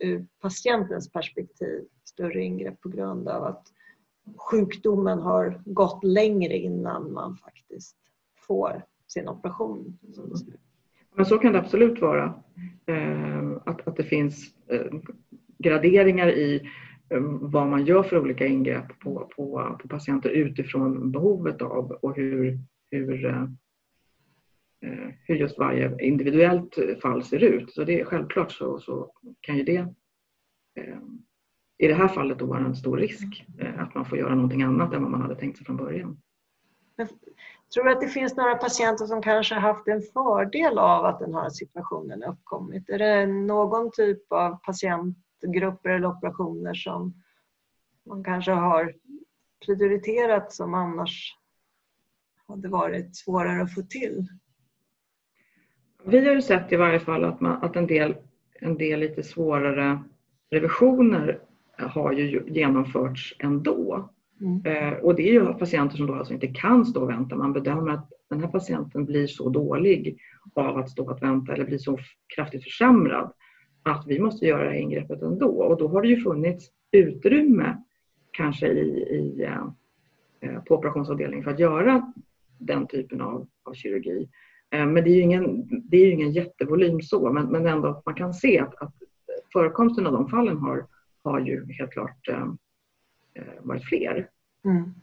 ur 0.00 0.26
patientens 0.40 1.12
perspektiv 1.12 1.84
större 2.04 2.42
ingrepp 2.42 2.80
på 2.80 2.88
grund 2.88 3.28
av 3.28 3.44
att 3.44 3.66
sjukdomen 4.36 5.18
har 5.18 5.62
gått 5.64 6.04
längre 6.04 6.56
innan 6.56 7.12
man 7.12 7.36
faktiskt 7.36 7.96
får 8.46 8.82
sin 9.06 9.28
operation. 9.28 9.98
Men 11.14 11.26
så 11.26 11.38
kan 11.38 11.52
det 11.52 11.58
absolut 11.58 12.00
vara. 12.00 12.34
Eh, 12.86 13.50
att, 13.64 13.88
att 13.88 13.96
det 13.96 14.04
finns 14.04 14.54
eh, 14.66 14.92
graderingar 15.58 16.28
i 16.28 16.70
eh, 17.10 17.20
vad 17.40 17.66
man 17.66 17.84
gör 17.84 18.02
för 18.02 18.18
olika 18.18 18.46
ingrepp 18.46 18.98
på, 18.98 19.30
på, 19.36 19.76
på 19.82 19.88
patienter 19.88 20.30
utifrån 20.30 21.12
behovet 21.12 21.62
av 21.62 21.90
och 21.90 22.16
hur, 22.16 22.58
hur, 22.90 23.48
hur 25.26 25.34
just 25.34 25.58
varje 25.58 26.04
individuellt 26.04 26.78
fall 27.02 27.24
ser 27.24 27.44
ut. 27.44 27.72
Så 27.72 27.84
det 27.84 28.00
är 28.00 28.04
självklart 28.04 28.52
så, 28.52 28.78
så 28.78 29.12
kan 29.40 29.56
ju 29.56 29.64
det 29.64 29.94
i 31.78 31.86
det 31.86 31.94
här 31.94 32.08
fallet 32.08 32.38
då 32.38 32.46
vara 32.46 32.64
en 32.64 32.76
stor 32.76 32.96
risk 32.96 33.46
att 33.76 33.94
man 33.94 34.04
får 34.04 34.18
göra 34.18 34.34
någonting 34.34 34.62
annat 34.62 34.92
än 34.94 35.02
vad 35.02 35.10
man 35.10 35.22
hade 35.22 35.36
tänkt 35.36 35.56
sig 35.56 35.66
från 35.66 35.76
början. 35.76 36.20
Tror 37.74 37.84
du 37.84 37.92
att 37.92 38.00
det 38.00 38.08
finns 38.08 38.36
några 38.36 38.54
patienter 38.54 39.06
som 39.06 39.22
kanske 39.22 39.54
haft 39.54 39.88
en 39.88 40.02
fördel 40.02 40.78
av 40.78 41.04
att 41.04 41.18
den 41.18 41.34
här 41.34 41.50
situationen 41.50 42.22
uppkommit? 42.22 42.88
Är 42.88 42.98
det 42.98 43.26
någon 43.26 43.90
typ 43.92 44.32
av 44.32 44.56
patientgrupper 44.56 45.90
eller 45.90 46.08
operationer 46.08 46.74
som 46.74 47.14
man 48.06 48.24
kanske 48.24 48.52
har 48.52 48.94
prioriterat 49.66 50.52
som 50.52 50.74
annars 50.74 51.36
hade 52.48 52.68
varit 52.68 53.16
svårare 53.16 53.62
att 53.62 53.74
få 53.74 53.82
till? 53.82 54.26
Vi 56.04 56.26
har 56.26 56.34
ju 56.34 56.42
sett 56.42 56.72
i 56.72 56.76
varje 56.76 57.00
fall 57.00 57.24
att, 57.24 57.40
man, 57.40 57.62
att 57.62 57.76
en, 57.76 57.86
del, 57.86 58.14
en 58.60 58.78
del 58.78 59.00
lite 59.00 59.22
svårare 59.22 60.02
revisioner 60.50 61.38
har 61.76 62.12
ju 62.12 62.42
genomförts 62.48 63.36
ändå. 63.38 64.10
Mm. 64.40 64.66
Eh, 64.66 64.98
och 64.98 65.14
det 65.14 65.28
är 65.28 65.32
ju 65.32 65.54
patienter 65.54 65.96
som 65.96 66.06
då 66.06 66.14
alltså 66.14 66.34
inte 66.34 66.46
kan 66.46 66.84
stå 66.84 67.02
och 67.02 67.10
vänta. 67.10 67.36
Man 67.36 67.52
bedömer 67.52 67.90
att 67.90 68.08
den 68.30 68.40
här 68.40 68.48
patienten 68.48 69.04
blir 69.04 69.26
så 69.26 69.48
dålig 69.48 70.18
av 70.54 70.76
att 70.76 70.90
stå 70.90 71.10
och 71.10 71.22
vänta 71.22 71.52
eller 71.52 71.64
blir 71.64 71.78
så 71.78 71.98
kraftigt 72.36 72.64
försämrad 72.64 73.32
att 73.82 74.04
vi 74.06 74.20
måste 74.20 74.46
göra 74.46 74.64
det 74.64 74.70
här 74.70 74.76
ingreppet 74.76 75.22
ändå. 75.22 75.62
Och 75.62 75.78
då 75.78 75.88
har 75.88 76.02
det 76.02 76.08
ju 76.08 76.20
funnits 76.20 76.70
utrymme 76.92 77.76
kanske 78.30 78.66
i, 78.66 78.88
i, 78.88 79.48
eh, 80.40 80.62
på 80.62 80.74
operationsavdelningen 80.74 81.44
för 81.44 81.50
att 81.50 81.58
göra 81.58 82.12
den 82.58 82.86
typen 82.86 83.20
av, 83.20 83.48
av 83.64 83.74
kirurgi. 83.74 84.28
Eh, 84.70 84.86
men 84.86 85.04
det 85.04 85.10
är 85.10 85.14
ju 85.14 85.20
ingen, 85.20 85.68
det 85.88 85.96
är 85.96 86.12
ingen 86.12 86.32
jättevolym 86.32 87.02
så, 87.02 87.32
men, 87.32 87.46
men 87.46 87.66
ändå 87.66 87.88
att 87.88 88.06
man 88.06 88.14
kan 88.14 88.34
se 88.34 88.58
att, 88.58 88.74
att 88.82 88.94
förekomsten 89.52 90.06
av 90.06 90.12
de 90.12 90.28
fallen 90.28 90.58
har, 90.58 90.86
har 91.24 91.40
ju 91.40 91.72
helt 91.72 91.90
klart 91.90 92.28
eh, 92.28 92.48
eh, 93.34 93.54
varit 93.60 93.84
fler. 93.84 94.30
Mm. 94.64 94.94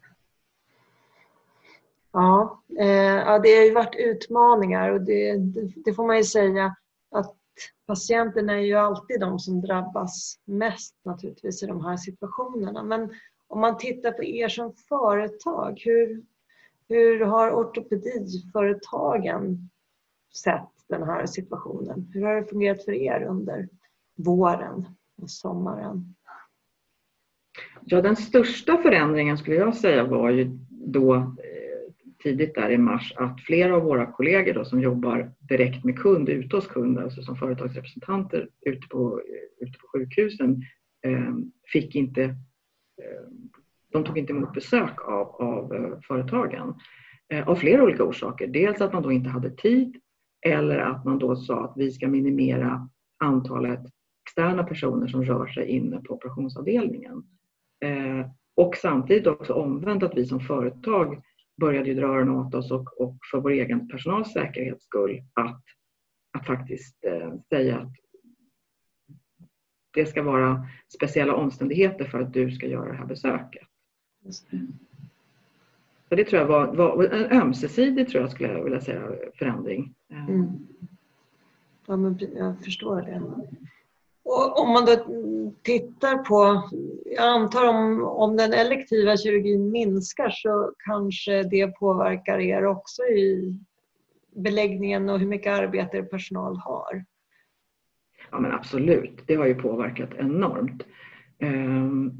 Ja, 2.12 2.64
eh, 2.80 2.88
ja, 3.16 3.40
det 3.40 3.56
har 3.56 3.64
ju 3.64 3.74
varit 3.74 3.96
utmaningar 3.96 4.92
och 4.92 5.02
det, 5.02 5.38
det, 5.38 5.72
det, 5.86 5.94
får 5.94 6.08
man 6.08 6.18
ju 6.18 6.24
säga 6.24 6.76
att 7.12 7.36
patienterna 7.88 8.54
är 8.54 8.62
ju 8.62 8.74
alltid 8.74 9.20
de 9.20 9.40
som 9.40 9.62
drabbas 9.62 10.40
mest 10.46 10.96
naturligtvis 11.06 11.64
i 11.64 11.66
de 11.66 11.86
här 11.86 11.98
situationerna. 11.98 12.84
Men 12.84 13.10
om 13.48 13.60
man 13.60 13.78
tittar 13.78 14.12
på 14.12 14.24
er 14.24 14.48
som 14.48 14.74
företag, 14.90 15.82
hur, 15.86 16.24
hur 16.90 17.20
har 17.20 17.52
ortopediföretagen 17.52 19.70
sett 20.44 20.70
den 20.90 21.04
här 21.04 21.26
situationen? 21.26 22.12
Hur 22.14 22.22
har 22.22 22.36
det 22.36 22.46
fungerat 22.46 22.86
för 22.86 22.92
er 22.92 23.24
under 23.24 23.70
våren 24.16 24.86
och 25.22 25.30
sommaren? 25.30 26.16
Ja, 27.86 28.02
den 28.02 28.16
största 28.16 28.78
förändringen 28.78 29.38
skulle 29.38 29.56
jag 29.56 29.76
säga 29.76 30.04
var 30.04 30.30
ju 30.30 30.58
då 30.70 31.16
eh, 31.16 31.24
tidigt 32.24 32.56
där 32.56 32.70
i 32.70 32.78
mars 32.78 33.14
att 33.16 33.42
flera 33.42 33.76
av 33.76 33.84
våra 33.84 34.12
kollegor 34.12 34.54
då, 34.54 34.66
som 34.66 34.82
jobbar 34.82 35.32
direkt 35.40 35.84
med 35.84 36.00
kund, 36.00 36.30
ute 36.30 36.56
hos 36.56 36.68
kund, 36.68 37.00
alltså 37.00 37.22
som 37.22 37.36
företagsrepresentanter 37.36 38.50
ute 38.62 38.88
på, 38.88 39.20
eh, 39.20 39.68
ute 39.68 39.80
på 39.80 39.88
sjukhusen, 39.88 40.62
eh, 41.06 41.34
fick 41.74 41.96
inte, 41.96 42.36
de 43.98 44.06
tog 44.06 44.18
inte 44.18 44.34
emot 44.34 44.54
besök 44.54 45.02
av, 45.02 45.28
av 45.28 45.74
eh, 45.74 46.00
företagen. 46.08 46.76
Eh, 47.34 47.48
av 47.48 47.56
flera 47.56 47.84
olika 47.84 48.04
orsaker. 48.04 48.48
Dels 48.48 48.82
att 48.82 48.94
man 48.94 49.04
då 49.04 49.12
inte 49.12 49.30
hade 49.30 49.50
tid 49.50 50.02
eller 50.46 50.78
att 50.78 51.06
man 51.06 51.20
då 51.20 51.36
sa 51.36 51.66
att 51.66 51.74
vi 51.76 51.92
ska 51.92 52.08
minimera 52.08 52.90
antalet 53.24 53.80
externa 54.26 54.64
personer 54.64 55.08
som 55.08 55.24
rör 55.24 55.48
sig 55.48 55.68
inne 55.68 56.02
på 56.02 56.14
operationsavdelningen. 56.14 57.24
Eh, 57.86 58.30
och 58.56 58.76
samtidigt 58.76 59.28
också 59.28 59.54
omvänt 59.54 60.04
att 60.04 60.18
vi 60.18 60.26
som 60.26 60.40
företag 60.40 61.22
började 61.62 61.94
dra 61.94 62.08
öronen 62.08 62.36
åt 62.36 62.56
oss 62.56 62.72
och, 62.72 63.02
och 63.02 63.18
för 63.32 63.40
vår 63.40 63.52
egen 63.52 63.88
personals 63.88 64.34
säkerhets 64.34 64.84
skull 64.84 65.22
att, 65.34 65.64
att 66.38 66.46
faktiskt 66.46 67.06
eh, 67.06 67.34
säga 67.50 67.78
att 67.78 67.94
det 69.94 70.06
ska 70.06 70.24
vara 70.24 70.68
speciella 70.96 71.36
omständigheter 71.36 72.06
för 72.06 72.20
att 72.20 72.34
du 72.34 72.52
ska 72.52 72.68
göra 72.68 72.92
det 72.92 72.98
här 72.98 73.06
besöket. 73.06 73.67
Så 76.10 76.16
det 76.16 76.24
tror 76.24 76.42
jag 76.42 76.48
var, 76.48 76.76
var 76.76 77.04
en 77.04 77.42
ömsesidig 77.42 78.10
tror 78.10 78.22
jag 78.22 78.32
skulle 78.32 78.54
jag 78.54 78.64
vilja 78.64 78.82
säga, 78.82 79.12
förändring. 79.40 79.96
Mm. 80.10 80.68
Ja, 81.88 81.98
men 81.98 82.20
jag 82.36 82.64
förstår 82.64 83.02
det. 83.02 83.22
Och 84.24 84.60
om 84.60 84.70
man 84.70 84.86
då 84.86 84.96
tittar 85.62 86.18
på, 86.18 86.70
jag 87.06 87.28
antar 87.28 87.66
om, 87.66 88.04
om 88.04 88.38
den 88.38 88.54
elektiva 88.54 89.18
kirurgin 89.18 89.72
minskar 89.72 90.30
så 90.30 90.74
kanske 90.78 91.44
det 91.44 91.68
påverkar 91.68 92.40
er 92.40 92.66
också 92.66 93.04
i 93.04 93.58
beläggningen 94.36 95.10
och 95.10 95.20
hur 95.20 95.28
mycket 95.28 95.54
arbete 95.54 95.98
er 95.98 96.04
personal 96.04 96.58
har? 96.58 97.06
Ja 98.32 98.40
men 98.40 98.52
absolut, 98.52 99.28
det 99.28 99.36
har 99.36 99.46
ju 99.46 99.56
påverkat 99.56 100.10
enormt. 100.18 100.84
Ehm, 101.40 102.12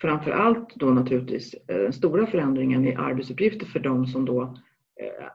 framför 0.00 0.30
allt 0.30 0.74
då 0.74 0.86
naturligtvis 0.86 1.54
den 1.66 1.92
stora 1.92 2.26
förändringen 2.26 2.86
i 2.86 2.94
arbetsuppgifter 2.94 3.66
för 3.66 3.80
de 3.80 4.06
som 4.06 4.24
då 4.24 4.42
eh, 5.00 5.26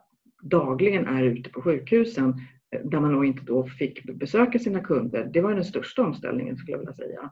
dagligen 0.42 1.08
är 1.08 1.24
ute 1.24 1.50
på 1.50 1.62
sjukhusen 1.62 2.30
eh, 2.72 2.82
där 2.84 3.00
man 3.00 3.14
då 3.14 3.26
inte 3.26 3.44
då 3.44 3.68
fick 3.68 4.04
besöka 4.04 4.60
sina 4.60 4.80
kunder. 4.80 5.30
Det 5.34 5.42
var 5.42 5.56
den 5.56 5.66
största 5.66 6.04
omställningen 6.04 6.58
skulle 6.58 6.72
jag 6.72 6.80
vilja 6.80 6.94
säga. 6.94 7.32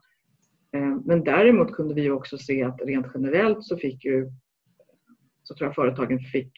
Men 1.05 1.23
däremot 1.23 1.71
kunde 1.73 1.93
vi 1.93 2.09
också 2.09 2.37
se 2.37 2.63
att 2.63 2.81
rent 2.81 3.07
generellt 3.13 3.63
så 3.63 3.77
fick 3.77 4.05
ju 4.05 4.31
så 5.43 5.55
tror 5.55 5.67
jag 5.67 5.75
företagen 5.75 6.19
fick 6.19 6.51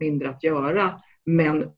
mindre 0.00 0.30
att 0.30 0.44
göra 0.44 1.02
men 1.24 1.70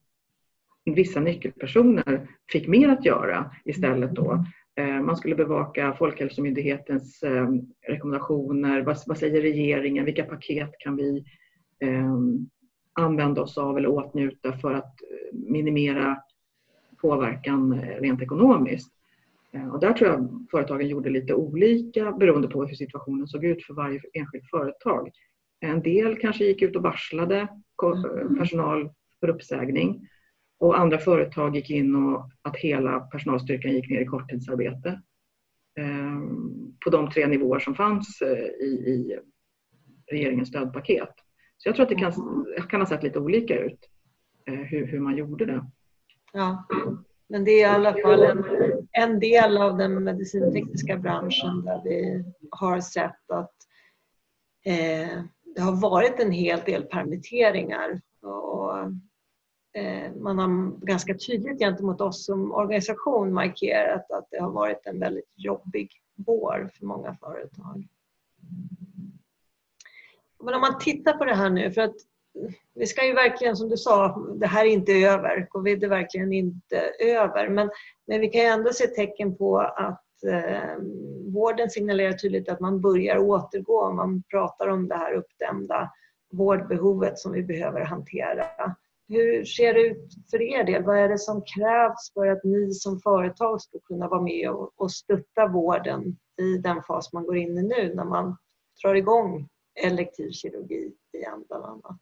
vissa 0.85 1.19
nyckelpersoner 1.19 2.27
fick 2.51 2.67
mer 2.67 2.89
att 2.89 3.05
göra 3.05 3.51
istället 3.65 4.11
då. 4.11 4.45
Eh, 4.77 5.01
man 5.01 5.17
skulle 5.17 5.35
bevaka 5.35 5.93
Folkhälsomyndighetens 5.93 7.23
eh, 7.23 7.49
rekommendationer. 7.87 8.81
Vad, 8.81 9.17
säger 9.17 9.41
regeringen? 9.41 10.05
Vilka 10.05 10.23
paket 10.23 10.71
kan 10.79 10.95
vi 10.95 11.23
använda 12.93 13.41
oss 13.41 13.57
av 13.57 13.77
eller 13.77 13.89
åtnjuta 13.89 14.53
för 14.53 14.73
att 14.73 14.95
minimera 15.31 16.17
påverkan 17.01 17.73
eh, 17.73 18.01
rent 18.01 18.21
ekonomiskt. 18.21 18.93
Eh, 19.51 19.67
och 19.67 19.79
där 19.79 19.93
tror 19.93 20.09
jag 20.09 20.45
företagen 20.51 20.87
gjorde 20.87 21.09
lite 21.09 21.33
olika 21.33 22.11
beroende 22.11 22.47
på 22.47 22.65
hur 22.65 22.75
situationen 22.75 23.27
såg 23.27 23.45
ut 23.45 23.65
för 23.65 23.73
varje 23.73 24.01
enskilt 24.13 24.49
företag. 24.49 25.11
En 25.59 25.81
del 25.81 26.17
kanske 26.17 26.45
gick 26.45 26.61
ut 26.61 26.75
och 26.75 26.83
varslade 26.83 27.47
mm. 27.83 28.37
personal 28.37 28.89
för 29.19 29.29
uppsägning 29.29 30.07
Och 30.59 30.79
andra 30.79 30.97
företag 30.97 31.55
gick 31.55 31.69
in 31.69 31.95
och 31.95 32.29
att 32.41 32.57
hela 32.57 32.99
personalstyrkan 32.99 33.71
gick 33.71 33.89
ner 33.89 34.01
i 34.01 34.05
korttidsarbete. 34.05 35.01
På 36.83 36.89
de 36.89 37.11
tre 37.11 37.27
nivåer 37.27 37.59
som 37.59 37.75
fanns 37.75 38.21
i, 38.61 38.65
i 38.65 39.19
regeringens 40.11 40.49
stödpaket. 40.49 41.09
Så 41.57 41.69
jag 41.69 41.75
tror 41.75 41.83
att 41.83 41.89
det 41.89 41.95
kan, 41.95 42.13
kan 42.69 42.81
ha 42.81 42.87
sett 42.87 43.03
lite 43.03 43.19
olika 43.19 43.59
ut 43.59 43.79
hur, 44.45 44.85
hur 44.85 44.99
man 44.99 45.17
gjorde 45.17 45.45
det. 45.45 45.65
Ja. 46.33 46.67
Men 47.29 47.43
det 47.43 47.51
är 47.51 47.59
i 47.59 47.75
alla 47.75 47.93
fall 47.93 48.23
en, 48.23 48.45
en 48.91 49.19
del 49.19 49.57
av 49.57 49.77
den 49.77 50.03
medicintekniska 50.03 50.97
branschen 50.97 51.65
där 51.65 51.81
vi 51.83 52.23
har 52.51 52.79
sett 52.79 53.31
att 53.31 53.55
eh, 54.65 55.21
det 55.55 55.61
har 55.61 55.81
varit 55.81 56.19
en 56.19 56.31
hel 56.31 56.59
del 56.59 56.83
permitteringar. 56.83 58.01
Och, 58.21 58.77
eh, 58.77 58.89
Eh, 59.77 60.11
man 60.15 60.39
har 60.39 60.85
ganska 60.85 61.13
tydligt 61.13 61.59
gentemot 61.59 62.01
oss 62.01 62.25
som 62.25 62.51
organisation 62.51 63.33
markerat 63.33 64.11
att 64.11 64.27
det 64.31 64.39
har 64.39 64.51
varit 64.51 64.85
en 64.85 64.99
väldigt 64.99 65.33
jobbig 65.35 65.91
vår 66.15 66.69
för 66.77 66.85
många 66.85 67.15
företag. 67.15 67.87
Men 70.43 70.53
om 70.53 70.61
man 70.61 70.79
tittar 70.79 71.13
på 71.13 71.25
det 71.25 71.35
här 71.35 71.49
nu, 71.49 71.71
för 71.71 71.81
att 71.81 71.95
vi 72.73 72.85
ska 72.85 73.05
ju 73.05 73.13
verkligen, 73.13 73.57
som 73.57 73.69
du 73.69 73.77
sa, 73.77 74.27
det 74.35 74.47
här 74.47 74.65
är 74.65 74.69
inte 74.69 74.91
över. 74.91 75.47
Covid 75.49 75.83
är 75.83 75.87
verkligen 75.87 76.33
inte 76.33 76.91
över. 76.99 77.49
Men, 77.49 77.69
men 78.07 78.21
vi 78.21 78.27
kan 78.27 78.41
ju 78.41 78.47
ändå 78.47 78.73
se 78.73 78.87
tecken 78.87 79.37
på 79.37 79.59
att 79.59 80.23
eh, 80.27 80.77
vården 81.33 81.69
signalerar 81.69 82.13
tydligt 82.13 82.49
att 82.49 82.59
man 82.59 82.81
börjar 82.81 83.17
återgå. 83.17 83.91
Man 83.91 84.23
pratar 84.23 84.67
om 84.67 84.87
det 84.87 84.95
här 84.95 85.13
uppdämda 85.13 85.91
vårdbehovet 86.31 87.19
som 87.19 87.31
vi 87.31 87.43
behöver 87.43 87.81
hantera. 87.81 88.45
Hur 89.09 89.45
ser 89.45 89.73
det 89.73 89.81
ut 89.81 90.13
för 90.31 90.41
er 90.41 90.63
del? 90.63 90.83
Vad 90.83 90.97
är 90.97 91.09
det 91.09 91.17
som 91.17 91.41
krävs 91.41 92.13
för 92.13 92.27
att 92.27 92.43
ni 92.43 92.71
som 92.71 92.99
företag 92.99 93.61
ska 93.61 93.79
kunna 93.79 94.07
vara 94.07 94.21
med 94.21 94.49
och, 94.49 94.71
och 94.75 94.91
stötta 94.91 95.47
vården 95.47 96.17
i 96.41 96.57
den 96.57 96.83
fas 96.83 97.13
man 97.13 97.25
går 97.25 97.37
in 97.37 97.57
i 97.57 97.63
nu 97.63 97.93
när 97.95 98.05
man 98.05 98.37
drar 98.83 98.95
igång 98.95 99.49
elektiv 99.83 100.31
kirurgi 100.31 100.91
igen 101.13 101.43
bland 101.47 101.65
annat? 101.65 101.97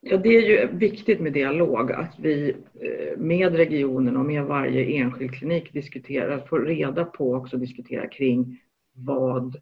Ja, 0.00 0.16
det 0.16 0.28
är 0.28 0.40
ju 0.40 0.76
viktigt 0.76 1.20
med 1.20 1.32
dialog, 1.32 1.92
att 1.92 2.18
vi 2.18 2.56
eh, 2.80 3.18
med 3.18 3.56
regionen 3.56 4.16
och 4.16 4.24
med 4.24 4.44
varje 4.44 4.84
enskild 4.84 5.34
klinik 5.34 5.72
diskuterar, 5.72 6.38
får 6.38 6.60
reda 6.60 7.04
på 7.04 7.30
och 7.30 7.36
också 7.36 7.56
diskutera 7.56 8.08
kring 8.08 8.60
vad, 8.92 9.54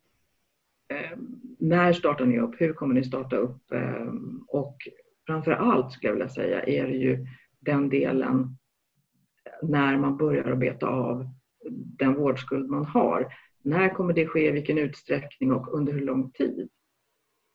eh, 0.88 1.18
när 1.58 1.92
startar 1.92 2.26
ni 2.26 2.38
upp, 2.38 2.60
hur 2.60 2.72
kommer 2.72 2.94
ni 2.94 3.04
starta 3.04 3.36
upp 3.36 3.72
eh, 3.72 4.12
och 4.48 4.76
framför 5.30 5.52
allt 5.52 5.92
skulle 5.92 6.08
jag 6.08 6.14
vilja 6.14 6.28
säga 6.28 6.62
är 6.62 6.86
det 6.86 6.96
ju 6.96 7.26
den 7.60 7.88
delen 7.88 8.56
när 9.62 9.98
man 9.98 10.16
börjar 10.16 10.52
att 10.52 10.58
beta 10.58 10.88
av 10.88 11.26
den 11.70 12.14
vårdskuld 12.14 12.70
man 12.70 12.84
har. 12.84 13.32
När 13.62 13.94
kommer 13.94 14.12
det 14.12 14.26
ske, 14.26 14.48
i 14.48 14.50
vilken 14.50 14.78
utsträckning 14.78 15.52
och 15.52 15.74
under 15.74 15.92
hur 15.92 16.00
lång 16.00 16.30
tid? 16.30 16.68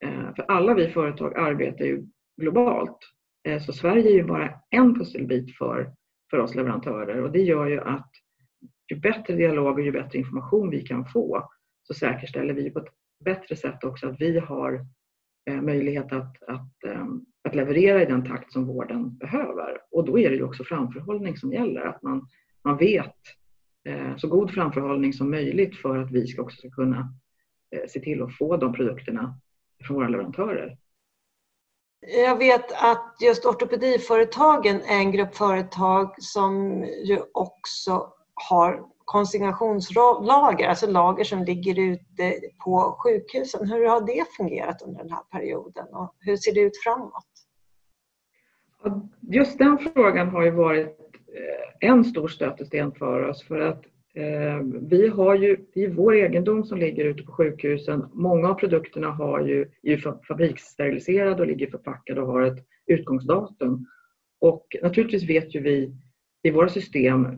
Eh, 0.03 0.35
för 0.35 0.43
alla 0.43 0.73
vi 0.73 0.89
företag 0.89 1.37
arbetar 1.37 1.85
ju 1.85 2.05
globalt. 2.41 2.97
Eh, 3.43 3.61
så 3.61 3.73
Sverige 3.73 4.09
är 4.09 4.13
ju 4.13 4.23
bara 4.23 4.59
en 4.69 4.95
pusselbit 4.95 5.57
för, 5.57 5.93
för 6.29 6.37
oss 6.37 6.55
leverantörer 6.55 7.21
och 7.21 7.31
det 7.31 7.41
gör 7.41 7.67
ju 7.67 7.81
att 7.81 8.09
ju 8.91 8.99
bättre 8.99 9.35
dialog 9.35 9.79
och 9.79 9.85
ju 9.85 9.91
bättre 9.91 10.19
information 10.19 10.69
vi 10.69 10.81
kan 10.81 11.05
få 11.05 11.49
så 11.83 11.93
säkerställer 11.93 12.53
vi 12.53 12.71
på 12.71 12.79
ett 12.79 12.93
bättre 13.25 13.55
sätt 13.55 13.83
också 13.83 14.09
att 14.09 14.21
vi 14.21 14.39
har 14.39 14.85
eh, 15.49 15.61
möjlighet 15.61 16.11
att, 16.11 16.43
att, 16.43 16.83
ehm, 16.87 17.25
att 17.55 17.67
leverera 17.67 18.01
i 18.01 18.05
den 18.05 18.25
takt 18.25 18.51
som 18.51 18.67
vården 18.67 19.17
behöver. 19.17 19.77
Och 19.91 20.05
då 20.05 20.19
är 20.19 20.29
det 20.29 20.35
ju 20.35 20.43
också 20.43 20.63
framförhållning 20.63 21.37
som 21.37 21.53
gäller, 21.53 21.81
att 21.81 22.03
man, 22.03 22.27
man 22.63 22.77
vet 22.77 23.15
eh, 23.87 24.17
så 24.17 24.27
god 24.27 24.51
framförhållning 24.51 25.13
som 25.13 25.31
möjligt 25.31 25.75
för 25.75 25.97
att 25.97 26.11
vi 26.11 26.27
ska 26.27 26.41
också 26.41 26.57
ska 26.57 26.69
kunna 26.69 27.13
eh, 27.75 27.87
se 27.87 27.99
till 27.99 28.21
att 28.21 28.37
få 28.37 28.57
de 28.57 28.73
produkterna 28.73 29.39
från 29.87 29.97
våra 29.97 30.07
leverantörer. 30.07 30.77
Jag 32.07 32.37
vet 32.37 32.71
att 32.71 33.15
just 33.21 33.45
ortopediföretagen 33.45 34.81
är 34.81 34.97
en 34.97 35.11
grupp 35.11 35.35
företag 35.35 36.15
som 36.17 36.83
ju 36.83 37.19
också 37.33 38.13
har 38.33 38.83
konsignationslager, 39.05 40.67
alltså 40.67 40.87
lager 40.87 41.23
som 41.23 41.43
ligger 41.43 41.79
ute 41.79 42.33
på 42.63 42.95
sjukhusen. 42.99 43.67
Hur 43.67 43.87
har 43.87 44.01
det 44.01 44.25
fungerat 44.37 44.81
under 44.81 44.99
den 44.99 45.11
här 45.11 45.23
perioden 45.31 45.87
och 45.93 46.15
hur 46.19 46.37
ser 46.37 46.53
det 46.53 46.59
ut 46.59 46.83
framåt? 46.83 47.34
Just 49.21 49.57
den 49.57 49.77
frågan 49.77 50.29
har 50.29 50.43
ju 50.43 50.51
varit 50.51 50.97
eh, 51.27 51.89
en 51.89 52.03
stor 52.03 52.27
stötesten 52.27 52.91
för 52.91 53.29
oss 53.29 53.43
för 53.43 53.59
att 53.59 53.85
eh, 54.13 54.59
vi 54.81 55.07
har 55.07 55.35
ju, 55.35 55.57
i 55.73 55.87
vår 55.87 56.15
egendom 56.15 56.63
som 56.63 56.77
ligger 56.77 57.05
ute 57.05 57.23
på 57.23 57.31
sjukhusen. 57.31 58.05
Många 58.13 58.49
av 58.49 58.53
produkterna 58.53 59.11
har 59.11 59.41
ju, 59.41 59.69
är 59.83 60.23
fabrikssteriliserade 60.27 61.41
och 61.41 61.47
ligger 61.47 61.67
förpackade 61.67 62.21
och 62.21 62.27
har 62.27 62.41
ett 62.41 62.65
utgångsdatum. 62.85 63.85
Och 64.39 64.67
naturligtvis 64.81 65.29
vet 65.29 65.55
ju 65.55 65.61
vi 65.61 65.93
i 66.43 66.51
våra 66.51 66.69
system 66.69 67.25
eh, 67.25 67.31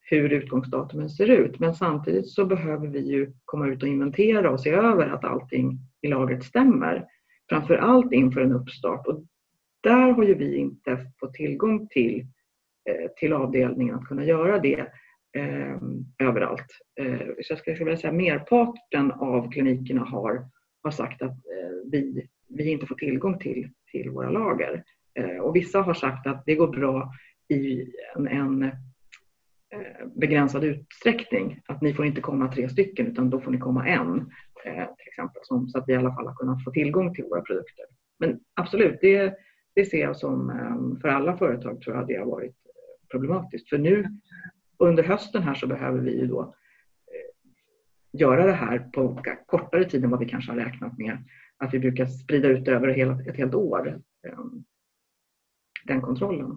hur 0.00 0.32
utgångsdatumen 0.32 1.10
ser 1.10 1.30
ut 1.30 1.58
men 1.58 1.74
samtidigt 1.74 2.28
så 2.28 2.44
behöver 2.44 2.86
vi 2.86 3.00
ju 3.00 3.32
komma 3.44 3.68
ut 3.68 3.82
och 3.82 3.88
inventera 3.88 4.50
och 4.50 4.60
se 4.60 4.70
över 4.70 5.08
att 5.08 5.24
allting 5.24 5.78
i 6.02 6.08
lagret 6.08 6.44
stämmer. 6.44 7.06
Framför 7.48 7.74
allt 7.74 8.12
inför 8.12 8.40
en 8.40 8.52
uppstart 8.52 9.06
och 9.06 9.24
där 9.80 10.10
har 10.12 10.24
ju 10.24 10.34
vi 10.34 10.56
inte 10.56 11.06
fått 11.20 11.34
tillgång 11.34 11.88
till, 11.88 12.26
eh, 12.90 13.10
till 13.16 13.32
avdelningen 13.32 13.94
att 13.94 14.04
kunna 14.04 14.24
göra 14.24 14.58
det 14.58 14.86
eh, 15.36 15.76
överallt. 16.18 16.66
Eh, 17.00 17.18
så 17.18 17.52
jag 17.52 17.58
skulle 17.58 17.76
vilja 17.78 17.96
säga 17.96 18.12
merparten 18.12 19.12
av 19.12 19.50
klinikerna 19.50 20.04
har, 20.04 20.48
har 20.82 20.90
sagt 20.90 21.22
att 21.22 21.30
eh, 21.30 21.90
vi, 21.92 22.28
vi 22.48 22.70
inte 22.70 22.86
får 22.86 22.94
tillgång 22.94 23.38
till, 23.38 23.68
till 23.92 24.10
våra 24.10 24.30
lager. 24.30 24.84
Eh, 25.14 25.38
och 25.38 25.56
vissa 25.56 25.80
har 25.80 25.94
sagt 25.94 26.26
att 26.26 26.42
det 26.46 26.54
går 26.54 26.68
bra 26.68 27.12
i 27.48 27.92
en, 28.16 28.28
en 28.28 28.62
eh, 28.62 30.06
begränsad 30.16 30.64
utsträckning. 30.64 31.60
Att 31.66 31.82
ni 31.82 31.94
får 31.94 32.06
inte 32.06 32.20
komma 32.20 32.52
tre 32.52 32.68
stycken 32.68 33.06
utan 33.06 33.30
då 33.30 33.40
får 33.40 33.50
ni 33.50 33.58
komma 33.58 33.88
en. 33.88 34.30
Eh, 34.64 34.86
till 34.96 35.08
exempel, 35.08 35.42
så 35.44 35.78
att 35.78 35.84
vi 35.86 35.92
i 35.92 35.96
alla 35.96 36.14
fall 36.14 36.26
har 36.26 36.34
kunnat 36.34 36.64
få 36.64 36.70
tillgång 36.70 37.14
till 37.14 37.24
våra 37.24 37.40
produkter. 37.40 37.84
Men 38.18 38.40
absolut, 38.54 38.98
det, 39.00 39.34
det 39.80 39.86
ser 39.86 40.00
jag 40.00 40.16
som 40.16 40.50
ehm, 40.50 41.00
för 41.00 41.08
alla 41.08 41.36
företag 41.36 41.80
tror 41.80 41.96
jag 41.96 42.06
det 42.06 42.16
har 42.16 42.26
varit 42.26 42.50
eh, 42.66 43.08
problematiskt. 43.10 43.68
För 43.68 43.78
nu 43.78 44.08
under 44.78 45.02
hösten 45.02 45.42
här 45.42 45.54
så 45.54 45.66
behöver 45.66 45.98
vi 45.98 46.20
ju 46.20 46.26
då 46.26 46.42
eh, 46.42 48.20
göra 48.20 48.46
det 48.46 48.52
här 48.52 48.78
på 48.78 49.22
kortare 49.46 49.84
tid 49.84 50.04
än 50.04 50.10
vad 50.10 50.20
vi 50.20 50.28
kanske 50.28 50.52
har 50.52 50.58
räknat 50.58 50.98
med. 50.98 51.18
Att 51.56 51.74
vi 51.74 51.78
brukar 51.78 52.06
sprida 52.06 52.48
ut 52.48 52.68
över 52.68 52.88
ett 53.28 53.36
helt 53.36 53.54
år, 53.54 54.00
ehm, 54.28 54.64
den 55.84 56.00
kontrollen. 56.00 56.56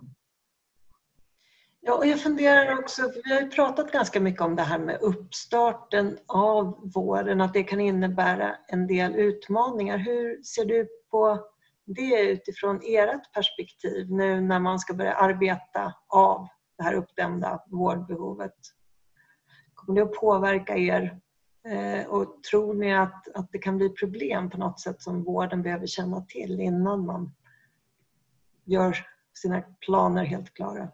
Ja, 1.82 1.98
och 1.98 2.06
jag 2.06 2.22
funderar 2.22 2.80
också, 2.80 3.02
för 3.02 3.22
vi 3.24 3.34
har 3.34 3.42
ju 3.42 3.50
pratat 3.50 3.92
ganska 3.92 4.20
mycket 4.20 4.42
om 4.42 4.56
det 4.56 4.62
här 4.62 4.80
med 4.80 5.02
uppstarten 5.02 6.18
av 6.28 6.92
våren, 6.96 7.42
att 7.42 7.54
det 7.54 7.64
kan 7.64 7.80
innebära 7.80 8.56
en 8.68 8.88
del 8.88 9.16
utmaningar. 9.16 9.98
Hur 9.98 10.44
ser 10.44 10.66
du 10.66 10.88
på 11.12 11.53
det 11.86 12.32
utifrån 12.32 12.80
ert 12.84 13.34
perspektiv 13.34 14.12
nu 14.12 14.42
när 14.42 14.60
man 14.60 14.80
ska 14.80 14.94
börja 14.94 15.14
arbeta 15.14 15.94
av 16.08 16.48
det 16.78 16.84
här 16.84 16.94
uppdämda 16.94 17.64
vårdbehovet. 17.66 18.56
Kommer 19.74 20.00
det 20.00 20.06
att 20.06 20.14
påverka 20.14 20.78
er? 20.78 21.20
Eh, 21.68 22.08
och 22.08 22.44
tror 22.44 22.74
ni 22.74 22.96
att, 22.96 23.28
att 23.36 23.52
det 23.52 23.58
kan 23.58 23.78
bli 23.78 23.90
problem 23.90 24.50
på 24.50 24.58
något 24.58 24.80
sätt 24.80 25.02
som 25.02 25.24
vården 25.24 25.62
behöver 25.62 25.88
känna 25.88 26.22
till 26.22 26.60
innan 26.60 27.06
man 27.06 27.32
gör 28.66 28.98
sina 29.34 29.62
planer 29.62 30.24
helt 30.26 30.54
klara? 30.54 30.90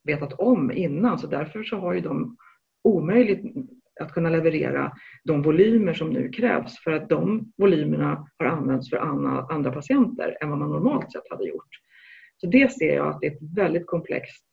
vetat 0.03 0.33
om 0.33 0.71
innan. 0.71 1.19
Så 1.19 1.27
därför 1.27 1.63
så 1.63 1.77
har 1.77 1.93
ju 1.93 1.99
de 1.99 2.37
omöjligt 2.83 3.55
att 4.01 4.13
kunna 4.13 4.29
leverera 4.29 4.91
de 5.23 5.41
volymer 5.41 5.93
som 5.93 6.09
nu 6.09 6.29
krävs 6.29 6.83
för 6.83 6.91
att 6.91 7.09
de 7.09 7.51
volymerna 7.57 8.27
har 8.37 8.45
använts 8.45 8.89
för 8.89 8.97
andra 9.51 9.71
patienter 9.71 10.37
än 10.41 10.49
vad 10.49 10.59
man 10.59 10.71
normalt 10.71 11.11
sett 11.11 11.29
hade 11.29 11.47
gjort. 11.47 11.69
Så 12.37 12.47
det 12.47 12.71
ser 12.71 12.95
jag 12.95 13.07
att 13.07 13.21
det 13.21 13.27
är 13.27 13.31
ett 13.31 13.55
väldigt 13.55 13.87
komplext, 13.87 14.45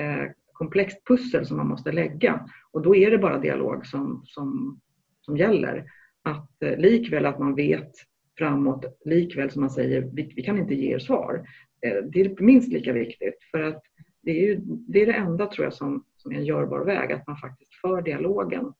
eh, 0.00 0.24
komplext 0.60 1.04
pussel 1.04 1.46
som 1.46 1.56
man 1.56 1.68
måste 1.68 1.92
lägga 1.92 2.46
och 2.72 2.82
då 2.82 2.96
är 2.96 3.10
det 3.10 3.18
bara 3.18 3.38
dialog 3.38 3.86
som, 3.86 4.22
som, 4.24 4.80
som 5.20 5.36
gäller. 5.36 5.84
Att 6.22 6.62
eh, 6.62 6.78
likväl 6.78 7.26
att 7.26 7.38
man 7.38 7.54
vet 7.54 7.90
framåt, 8.38 8.84
likväl 9.04 9.50
som 9.50 9.60
man 9.60 9.70
säger 9.70 10.10
vi, 10.12 10.32
vi 10.36 10.42
kan 10.42 10.58
inte 10.58 10.74
ge 10.74 10.94
er 10.94 10.98
svar. 10.98 11.46
Eh, 11.86 12.04
det 12.12 12.20
är 12.20 12.42
minst 12.42 12.72
lika 12.72 12.92
viktigt 12.92 13.38
för 13.50 13.62
att 13.62 13.82
det 14.22 14.30
är, 14.30 14.46
ju, 14.46 14.60
det, 14.64 15.02
är 15.02 15.06
det 15.06 15.12
enda 15.12 15.46
tror 15.46 15.64
jag 15.64 15.74
som, 15.74 16.04
som 16.16 16.32
är 16.32 16.36
en 16.36 16.44
görbar 16.44 16.84
väg, 16.84 17.12
att 17.12 17.26
man 17.26 17.36
faktiskt 17.36 17.74
för 17.74 18.02
dialogen 18.02 18.72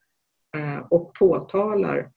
eh, 0.57 0.79
och 0.90 1.14
påtalar 1.14 2.11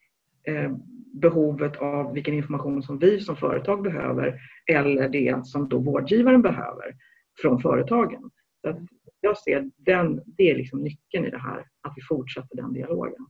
eh, 0.48 0.72
behovet 1.14 1.78
av 1.78 2.14
vilken 2.14 2.34
information 2.34 2.84
som 2.84 3.00
vi 3.00 3.20
som 3.20 3.36
företag 3.36 3.84
behöver 3.84 4.40
eller 4.72 5.10
det 5.10 5.46
som 5.46 5.70
då 5.70 5.80
vårdgivaren 5.80 6.42
behöver 6.42 6.96
från 7.42 7.62
företagen. 7.62 8.32
Så 8.62 8.88
jag 9.24 9.38
ser 9.38 9.70
den, 9.78 10.22
det 10.26 10.52
är 10.52 10.56
liksom 10.56 10.84
nyckeln 10.84 11.26
i 11.26 11.30
det 11.30 11.38
här, 11.38 11.60
att 11.60 11.94
vi 11.96 12.02
fortsätter 12.10 12.56
den 12.56 12.74
dialogen. 12.74 13.28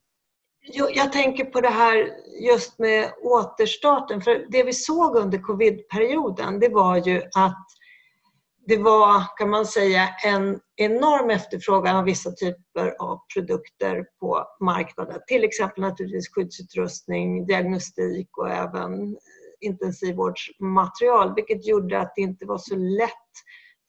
Jag 0.94 1.12
tänker 1.12 1.46
på 1.46 1.62
det 1.62 1.70
här 1.70 2.10
just 2.48 2.80
med 2.80 3.12
återstarten. 3.22 4.22
För 4.22 4.46
det 4.50 4.64
vi 4.64 4.74
såg 4.74 5.16
under 5.16 5.38
covid-perioden 5.38 6.60
det 6.60 6.70
var 6.70 7.08
ju 7.08 7.22
att 7.36 7.66
det 8.68 8.78
var, 8.78 9.38
kan 9.38 9.50
man 9.50 9.66
säga, 9.66 10.10
en 10.26 10.60
enorm 10.76 11.30
efterfrågan 11.30 11.96
av 11.96 12.06
vissa 12.06 12.32
typer 12.32 12.96
av 13.00 13.20
produkter 13.36 14.06
på 14.20 14.46
marknaden. 14.60 15.20
Till 15.28 15.44
exempel 15.44 15.82
naturligtvis 15.82 16.30
skyddsutrustning, 16.34 17.46
diagnostik 17.46 18.38
och 18.38 18.50
även 18.50 19.18
intensivvårdsmaterial, 19.62 21.36
vilket 21.36 21.68
gjorde 21.68 22.00
att 22.00 22.14
det 22.16 22.22
inte 22.22 22.46
var 22.46 22.58
så 22.58 22.76
lätt 22.76 23.10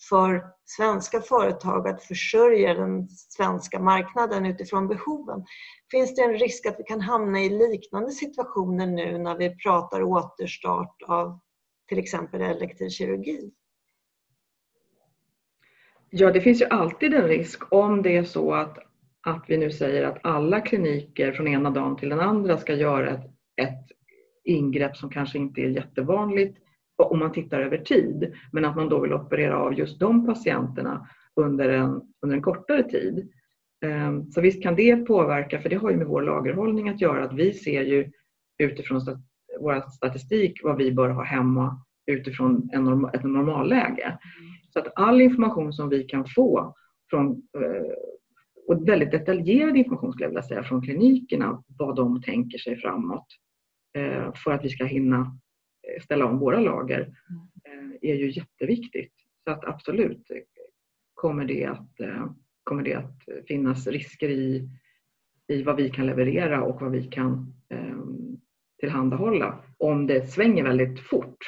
för 0.08 0.44
svenska 0.64 1.20
företag 1.20 1.88
att 1.88 2.02
försörja 2.02 2.74
den 2.74 3.08
svenska 3.08 3.80
marknaden 3.80 4.46
utifrån 4.46 4.88
behoven. 4.88 5.44
Finns 5.90 6.14
det 6.14 6.22
en 6.22 6.38
risk 6.38 6.66
att 6.66 6.78
vi 6.78 6.84
kan 6.84 7.00
hamna 7.00 7.40
i 7.40 7.48
liknande 7.48 8.10
situationer 8.10 8.86
nu 8.86 9.18
när 9.18 9.36
vi 9.38 9.56
pratar 9.56 10.02
återstart 10.02 11.02
av 11.06 11.40
till 11.88 11.98
exempel 11.98 12.40
elektiv 12.40 12.88
kirurgi? 12.88 13.50
Ja, 16.10 16.32
det 16.32 16.40
finns 16.40 16.60
ju 16.60 16.66
alltid 16.66 17.14
en 17.14 17.28
risk 17.28 17.72
om 17.72 18.02
det 18.02 18.16
är 18.16 18.24
så 18.24 18.54
att, 18.54 18.78
att 19.20 19.44
vi 19.48 19.56
nu 19.56 19.70
säger 19.70 20.04
att 20.04 20.18
alla 20.22 20.60
kliniker 20.60 21.32
från 21.32 21.48
ena 21.48 21.70
dagen 21.70 21.96
till 21.96 22.08
den 22.08 22.20
andra 22.20 22.58
ska 22.58 22.74
göra 22.74 23.10
ett, 23.10 23.24
ett 23.56 23.86
ingrepp 24.44 24.96
som 24.96 25.10
kanske 25.10 25.38
inte 25.38 25.60
är 25.60 25.68
jättevanligt 25.68 26.63
om 26.96 27.18
man 27.18 27.32
tittar 27.32 27.60
över 27.60 27.78
tid, 27.78 28.34
men 28.52 28.64
att 28.64 28.76
man 28.76 28.88
då 28.88 29.00
vill 29.00 29.12
operera 29.12 29.58
av 29.58 29.74
just 29.78 30.00
de 30.00 30.26
patienterna 30.26 31.08
under 31.36 31.68
en, 31.68 32.02
under 32.22 32.36
en 32.36 32.42
kortare 32.42 32.82
tid. 32.82 33.32
Ehm, 33.84 34.30
så 34.30 34.40
visst 34.40 34.62
kan 34.62 34.76
det 34.76 34.96
påverka, 34.96 35.60
för 35.60 35.68
det 35.68 35.76
har 35.76 35.90
ju 35.90 35.96
med 35.96 36.06
vår 36.06 36.22
lagerhållning 36.22 36.88
att 36.88 37.00
göra, 37.00 37.24
att 37.24 37.34
vi 37.34 37.52
ser 37.52 37.82
ju 37.82 38.10
utifrån 38.58 39.00
vår 39.60 39.90
statistik 39.90 40.60
vad 40.64 40.76
vi 40.76 40.92
bör 40.92 41.08
ha 41.08 41.22
hemma 41.22 41.84
utifrån 42.06 42.70
en 42.72 42.84
norm, 42.84 43.04
ett 43.04 43.24
normalläge. 43.24 44.18
Så 44.72 44.78
att 44.78 44.92
all 44.96 45.20
information 45.20 45.72
som 45.72 45.88
vi 45.88 46.04
kan 46.04 46.24
få 46.26 46.74
från, 47.10 47.30
eh, 47.30 47.92
och 48.68 48.88
väldigt 48.88 49.10
detaljerad 49.10 49.76
information 49.76 50.12
skulle 50.12 50.24
jag 50.24 50.30
vilja 50.30 50.42
säga 50.42 50.62
från 50.62 50.82
klinikerna, 50.82 51.62
vad 51.78 51.96
de 51.96 52.22
tänker 52.22 52.58
sig 52.58 52.76
framåt 52.76 53.26
eh, 53.98 54.32
för 54.44 54.52
att 54.52 54.64
vi 54.64 54.68
ska 54.68 54.84
hinna 54.84 55.38
ställa 56.02 56.26
om 56.26 56.38
våra 56.38 56.60
lager 56.60 57.14
är 58.00 58.14
ju 58.14 58.30
jätteviktigt. 58.30 59.12
Så 59.44 59.50
att 59.50 59.64
absolut 59.64 60.26
kommer 61.14 61.44
det 61.44 61.64
att, 61.66 61.90
kommer 62.64 62.82
det 62.82 62.94
att 62.94 63.46
finnas 63.48 63.86
risker 63.86 64.28
i, 64.28 64.68
i 65.48 65.62
vad 65.62 65.76
vi 65.76 65.90
kan 65.90 66.06
leverera 66.06 66.62
och 66.62 66.80
vad 66.80 66.90
vi 66.90 67.04
kan 67.04 67.54
tillhandahålla 68.80 69.64
om 69.78 70.06
det 70.06 70.26
svänger 70.26 70.64
väldigt 70.64 71.00
fort 71.00 71.38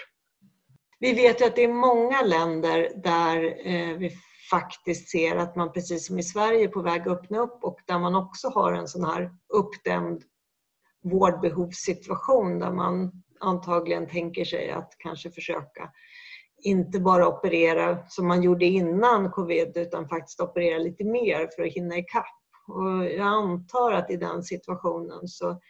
vi 0.98 1.12
vet 1.12 1.40
ju 1.40 1.44
att 1.44 1.56
det 1.56 1.64
är 1.64 1.72
många 1.72 2.22
länder 2.22 2.92
där 3.02 3.66
eh, 3.66 3.96
vi 3.96 4.10
faktiskt 4.50 5.08
ser 5.08 5.36
att 5.36 5.56
man 5.56 5.72
precis 5.72 6.06
som 6.06 6.18
i 6.18 6.22
Sverige 6.22 6.64
är 6.64 6.68
på 6.68 6.82
väg 6.82 7.00
att 7.00 7.06
öppna 7.06 7.38
upp 7.38 7.64
och 7.64 7.80
där 7.86 7.98
man 7.98 8.14
också 8.14 8.48
har 8.48 8.72
en 8.72 8.88
sån 8.88 9.04
här 9.04 9.30
uppdämd 9.48 10.22
vårdbehovssituation 11.02 12.58
där 12.58 12.72
man 12.72 13.22
antagligen 13.40 14.08
tänker 14.08 14.44
sig 14.44 14.70
att 14.70 14.92
kanske 14.98 15.30
försöka 15.30 15.90
inte 16.62 17.00
bara 17.00 17.28
operera 17.28 17.98
som 18.08 18.28
man 18.28 18.42
gjorde 18.42 18.64
innan 18.64 19.30
covid 19.30 19.76
utan 19.76 20.08
faktiskt 20.08 20.40
operera 20.40 20.78
lite 20.78 21.04
mer 21.04 21.48
för 21.56 21.62
att 21.62 21.72
hinna 21.72 21.98
ikapp. 21.98 22.36
Och 22.68 23.04
jag 23.04 23.26
antar 23.26 23.92
att 23.92 24.10
i 24.10 24.16
den 24.16 24.42
situationen 24.42 25.28
så 25.28 25.60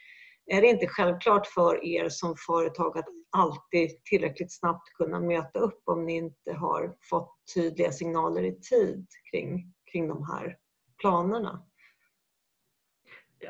är 0.45 0.61
det 0.61 0.67
inte 0.67 0.87
självklart 0.87 1.47
för 1.47 1.85
er 1.85 2.09
som 2.09 2.35
företag 2.47 2.97
att 2.97 3.05
alltid 3.31 4.03
tillräckligt 4.03 4.59
snabbt 4.59 4.93
kunna 4.93 5.19
möta 5.19 5.59
upp 5.59 5.81
om 5.85 6.05
ni 6.05 6.15
inte 6.15 6.53
har 6.53 6.95
fått 7.09 7.35
tydliga 7.55 7.91
signaler 7.91 8.43
i 8.43 8.59
tid 8.59 9.07
kring, 9.31 9.73
kring 9.91 10.07
de 10.07 10.23
här 10.23 10.57
planerna? 11.01 11.63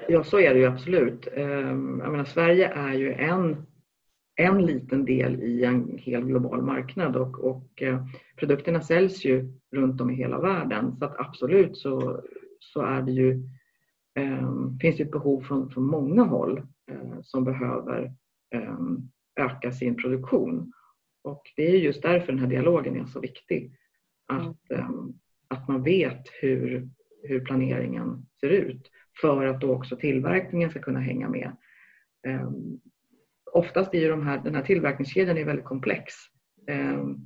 Ja, 0.07 0.23
så 0.23 0.39
är 0.39 0.53
det 0.53 0.59
ju 0.59 0.65
absolut. 0.65 1.27
Ehm, 1.27 1.99
jag 2.03 2.11
menar, 2.11 2.25
Sverige 2.25 2.67
är 2.67 2.93
ju 2.93 3.13
en, 3.13 3.66
en 4.39 4.65
liten 4.65 5.05
del 5.05 5.43
i 5.43 5.63
en 5.63 5.97
hel 5.97 6.25
global 6.25 6.61
marknad 6.61 7.15
och, 7.15 7.39
och 7.39 7.81
eh, 7.81 8.05
produkterna 8.35 8.81
säljs 8.81 9.25
ju 9.25 9.53
runt 9.71 10.01
om 10.01 10.11
i 10.11 10.15
hela 10.15 10.39
världen. 10.39 10.95
Så 10.99 11.05
att 11.05 11.19
absolut 11.19 11.77
så, 11.77 12.21
så 12.59 12.81
är 12.81 13.01
det 13.01 13.11
ju, 13.11 13.43
um, 14.19 14.79
finns 14.81 14.97
det 14.97 15.03
ett 15.03 15.11
behov 15.11 15.41
från, 15.41 15.69
från 15.69 15.85
många 15.85 16.23
håll 16.23 16.57
uh, 16.91 17.21
som 17.21 17.43
behöver 17.43 18.13
um, 18.55 19.11
öka 19.39 19.71
sin 19.71 19.95
produktion. 19.95 20.73
Och 21.23 21.41
det 21.55 21.67
är 21.67 21.77
just 21.77 22.01
därför 22.01 22.31
den 22.31 22.41
här 22.41 22.47
dialogen 22.47 22.95
är 22.95 23.05
så 23.05 23.19
viktig. 23.19 23.77
Att, 24.27 24.71
mm. 24.71 24.85
Ehm, 24.85 25.13
att 25.47 25.67
man 25.67 25.83
vet 25.83 26.27
hur, 26.41 26.89
hur 27.23 27.39
planeringen 27.39 28.25
ser 28.39 28.49
ut 28.49 28.91
för 29.21 29.45
att 29.45 29.61
då 29.61 29.73
också 29.73 29.95
tillverkningen 29.95 30.69
ska 30.69 30.81
kunna 30.81 30.99
hänga 30.99 31.29
med. 31.29 31.51
Oftast 33.53 33.93
är 33.93 33.99
ju 33.99 34.09
de 34.09 34.27
här, 34.27 34.37
den 34.43 34.55
här 34.55 34.63
tillverkningskedjan 34.63 35.37
är 35.37 35.45
väldigt 35.45 35.65
komplex. 35.65 36.13
Ehm, 36.67 37.17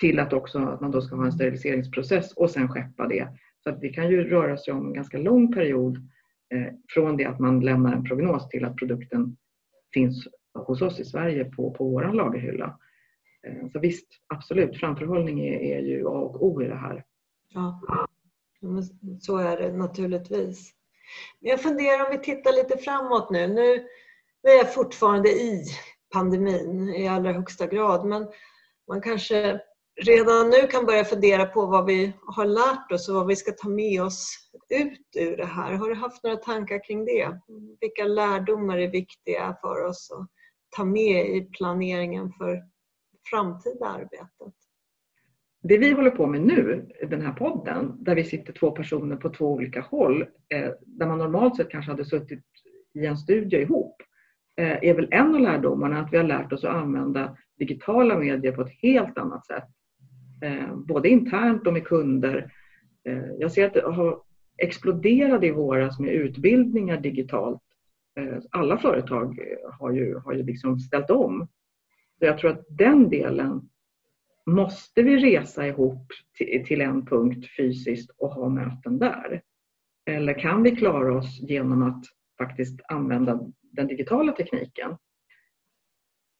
till 0.00 0.18
att 0.18 0.32
också 0.32 0.58
att 0.58 0.80
man 0.80 0.90
då 0.90 1.00
ska 1.00 1.16
ha 1.16 1.24
en 1.24 1.32
steriliseringsprocess 1.32 2.32
och 2.32 2.50
sen 2.50 2.68
skeppa 2.68 3.06
det. 3.06 3.28
Så 3.64 3.70
att 3.70 3.80
det 3.80 3.88
kan 3.88 4.10
ju 4.10 4.24
röra 4.24 4.56
sig 4.56 4.74
om 4.74 4.86
en 4.86 4.92
ganska 4.92 5.18
lång 5.18 5.52
period 5.52 5.96
eh, 6.54 6.72
från 6.88 7.16
det 7.16 7.24
att 7.24 7.38
man 7.38 7.60
lämnar 7.60 7.92
en 7.92 8.04
prognos 8.04 8.48
till 8.48 8.64
att 8.64 8.76
produkten 8.76 9.36
finns 9.94 10.28
hos 10.54 10.82
oss 10.82 11.00
i 11.00 11.04
Sverige 11.04 11.44
på, 11.44 11.70
på 11.70 11.84
vår 11.84 12.12
lagerhylla. 12.12 12.78
Eh, 13.46 13.68
så 13.72 13.78
visst, 13.78 14.06
absolut, 14.26 14.76
framförhållning 14.76 15.40
är, 15.40 15.60
är 15.60 15.80
ju 15.80 16.06
A 16.06 16.10
och 16.10 16.46
O 16.46 16.62
i 16.62 16.68
det 16.68 16.74
här. 16.74 17.04
Ja, 17.54 17.80
så 19.20 19.36
är 19.36 19.56
det 19.56 19.72
naturligtvis. 19.72 20.72
Jag 21.40 21.60
funderar 21.60 22.04
om 22.04 22.10
vi 22.10 22.18
tittar 22.18 22.52
lite 22.52 22.78
framåt 22.78 23.30
nu. 23.30 23.46
Nu 23.46 23.86
är 24.42 24.56
jag 24.56 24.74
fortfarande 24.74 25.28
i 25.28 25.64
pandemin 26.12 26.88
i 26.88 27.08
allra 27.08 27.32
högsta 27.32 27.66
grad 27.66 28.06
men 28.06 28.28
man 28.88 29.00
kanske 29.00 29.60
redan 30.06 30.50
nu 30.50 30.66
kan 30.66 30.86
börja 30.86 31.04
fundera 31.04 31.46
på 31.46 31.66
vad 31.66 31.86
vi 31.86 32.12
har 32.26 32.44
lärt 32.44 32.92
oss 32.92 33.08
och 33.08 33.14
vad 33.14 33.26
vi 33.26 33.36
ska 33.36 33.52
ta 33.52 33.68
med 33.68 34.02
oss 34.02 34.50
ut 34.68 35.16
ur 35.16 35.36
det 35.36 35.46
här. 35.46 35.72
Har 35.72 35.88
du 35.88 35.94
haft 35.94 36.24
några 36.24 36.36
tankar 36.36 36.84
kring 36.84 37.04
det? 37.04 37.40
Vilka 37.80 38.04
lärdomar 38.04 38.78
är 38.78 38.90
viktiga 38.90 39.56
för 39.60 39.84
oss 39.84 40.10
att 40.10 40.28
ta 40.76 40.84
med 40.84 41.36
i 41.36 41.40
planeringen 41.40 42.32
för 42.32 42.62
framtida 43.30 43.86
arbetet? 43.86 44.54
Det 45.62 45.78
vi 45.78 45.92
håller 45.92 46.10
på 46.10 46.26
med 46.26 46.40
nu, 46.40 46.88
den 47.10 47.22
här 47.22 47.32
podden, 47.32 48.04
där 48.04 48.14
vi 48.14 48.24
sitter 48.24 48.52
två 48.52 48.70
personer 48.70 49.16
på 49.16 49.30
två 49.30 49.46
olika 49.52 49.80
håll, 49.80 50.22
eh, 50.22 50.70
där 50.80 51.06
man 51.06 51.18
normalt 51.18 51.56
sett 51.56 51.70
kanske 51.70 51.90
hade 51.90 52.04
suttit 52.04 52.44
i 52.94 53.06
en 53.06 53.16
studio 53.16 53.60
ihop, 53.60 54.02
Eh, 54.58 54.78
är 54.82 54.94
väl 54.94 55.08
en 55.10 55.34
av 55.34 55.40
lärdomarna 55.40 56.00
att 56.00 56.12
vi 56.12 56.16
har 56.16 56.24
lärt 56.24 56.52
oss 56.52 56.64
att 56.64 56.74
använda 56.74 57.36
digitala 57.58 58.18
medier 58.18 58.52
på 58.52 58.62
ett 58.62 58.82
helt 58.82 59.18
annat 59.18 59.46
sätt. 59.46 59.68
Eh, 60.42 60.76
både 60.76 61.08
internt 61.08 61.66
och 61.66 61.72
med 61.72 61.84
kunder. 61.84 62.52
Eh, 63.08 63.30
jag 63.38 63.52
ser 63.52 63.66
att 63.66 63.74
det 63.74 63.82
har 63.82 64.22
exploderade 64.56 65.46
i 65.46 65.50
våras 65.50 65.98
med 65.98 66.10
utbildningar 66.10 67.00
digitalt. 67.00 67.62
Alla 68.50 68.78
företag 68.78 69.38
har 69.78 69.92
ju, 69.92 70.18
har 70.18 70.32
ju 70.32 70.42
liksom 70.42 70.78
ställt 70.78 71.10
om. 71.10 71.48
Så 72.18 72.24
jag 72.24 72.38
tror 72.38 72.50
att 72.50 72.66
den 72.68 73.10
delen 73.10 73.68
måste 74.46 75.02
vi 75.02 75.16
resa 75.16 75.66
ihop 75.66 76.12
till 76.66 76.80
en 76.80 77.06
punkt 77.06 77.46
fysiskt 77.56 78.10
och 78.18 78.30
ha 78.30 78.48
möten 78.48 78.98
där. 78.98 79.42
Eller 80.06 80.38
kan 80.38 80.62
vi 80.62 80.76
klara 80.76 81.18
oss 81.18 81.40
genom 81.40 81.82
att 81.82 82.04
faktiskt 82.38 82.80
använda 82.88 83.40
den 83.62 83.86
digitala 83.86 84.32
tekniken? 84.32 84.96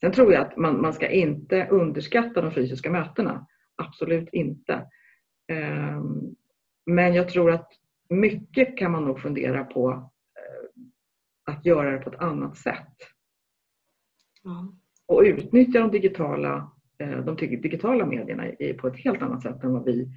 Sen 0.00 0.12
tror 0.12 0.32
jag 0.32 0.46
att 0.46 0.56
man, 0.56 0.80
man 0.80 0.92
ska 0.92 1.08
inte 1.08 1.68
underskatta 1.70 2.40
de 2.40 2.52
fysiska 2.52 2.90
mötena. 2.90 3.46
Absolut 3.76 4.28
inte. 4.32 4.86
Ehm, 5.48 6.36
men 6.86 7.14
jag 7.14 7.28
tror 7.28 7.50
att 7.50 7.72
mycket 8.08 8.78
kan 8.78 8.92
man 8.92 9.04
nog 9.04 9.20
fundera 9.20 9.64
på 9.64 9.90
eh, 9.90 10.82
att 11.54 11.66
göra 11.66 11.90
det 11.90 11.98
på 11.98 12.10
ett 12.10 12.20
annat 12.20 12.56
sätt. 12.56 12.96
Ja. 14.42 14.74
Och 15.06 15.22
utnyttja 15.22 15.80
de 15.80 15.90
digitala, 15.90 16.72
eh, 16.98 17.24
de 17.24 17.36
digitala 17.36 18.06
medierna 18.06 18.44
på 18.80 18.88
ett 18.88 18.96
helt 18.96 19.22
annat 19.22 19.42
sätt 19.42 19.64
än 19.64 19.72
vad 19.72 19.84
vi 19.84 20.08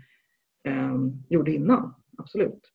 ehm, 0.64 1.24
gjorde 1.30 1.52
innan. 1.52 1.94
Absolut. 2.18 2.72